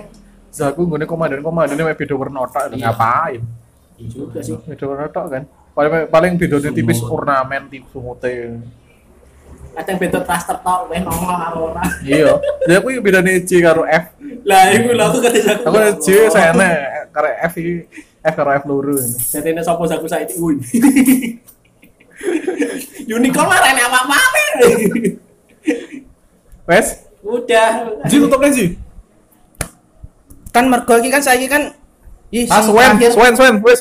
Zaku 0.50 0.82
nggone 0.88 1.06
komandan-komandan 1.06 1.78
mek 1.78 1.94
beda 1.94 2.14
warna 2.18 2.42
tok 2.48 2.74
Iya. 2.74 2.90
ngapain? 2.90 3.40
Iya 3.96 4.06
juga 4.10 4.38
sih. 4.42 4.58
Beda 4.66 4.84
warna 4.90 5.06
tok 5.08 5.26
kan. 5.30 5.42
Paling 5.76 6.08
paling 6.10 6.32
bedanya 6.40 6.70
tipis 6.74 6.98
ornamen 7.04 7.68
tipe 7.70 7.86
sumute. 7.92 8.58
Kadang 9.76 9.96
beda 10.00 10.18
cluster 10.24 10.56
tok 10.64 10.88
weh 10.88 11.00
nongol 11.04 11.36
karo 11.36 11.58
ora. 11.68 11.84
Iya. 12.00 12.40
Jadi 12.64 12.74
aku 12.80 12.88
bedane 13.04 13.44
C 13.44 13.60
karo 13.60 13.84
F. 13.84 14.16
Lah 14.48 14.72
iku 14.72 14.96
lho 14.96 15.04
aku 15.04 15.18
kate. 15.20 15.40
Aku 15.68 15.76
C 16.00 16.06
saya 16.32 16.56
enak 16.56 17.12
karo 17.12 17.28
F 17.28 17.52
iki 17.60 17.74
F 18.24 18.34
karo 18.34 18.50
F 18.56 18.64
loro 18.64 18.96
ini. 18.96 19.18
Jadi 19.20 19.48
ini 19.52 19.60
sopo 19.60 19.84
jago 19.84 20.08
saiki 20.08 20.40
woi. 20.40 20.56
Unicorn 23.06 23.46
mah 23.46 23.60
rene 23.60 23.82
apa-apa. 23.84 24.18
Wes, 26.66 27.06
Udah. 27.22 27.70
Ji 28.08 28.16
tutup 28.18 28.40
nih 28.42 28.50
Ji. 28.50 28.66
Kan 30.50 30.66
mergo 30.66 30.96
iki 30.98 31.12
kan 31.12 31.22
saiki 31.22 31.46
kan 31.46 31.70
Ih, 32.34 32.42
Ah, 32.50 32.58
Swen, 32.58 32.98
Swen, 33.14 33.32
Swen, 33.38 33.54
wes. 33.62 33.78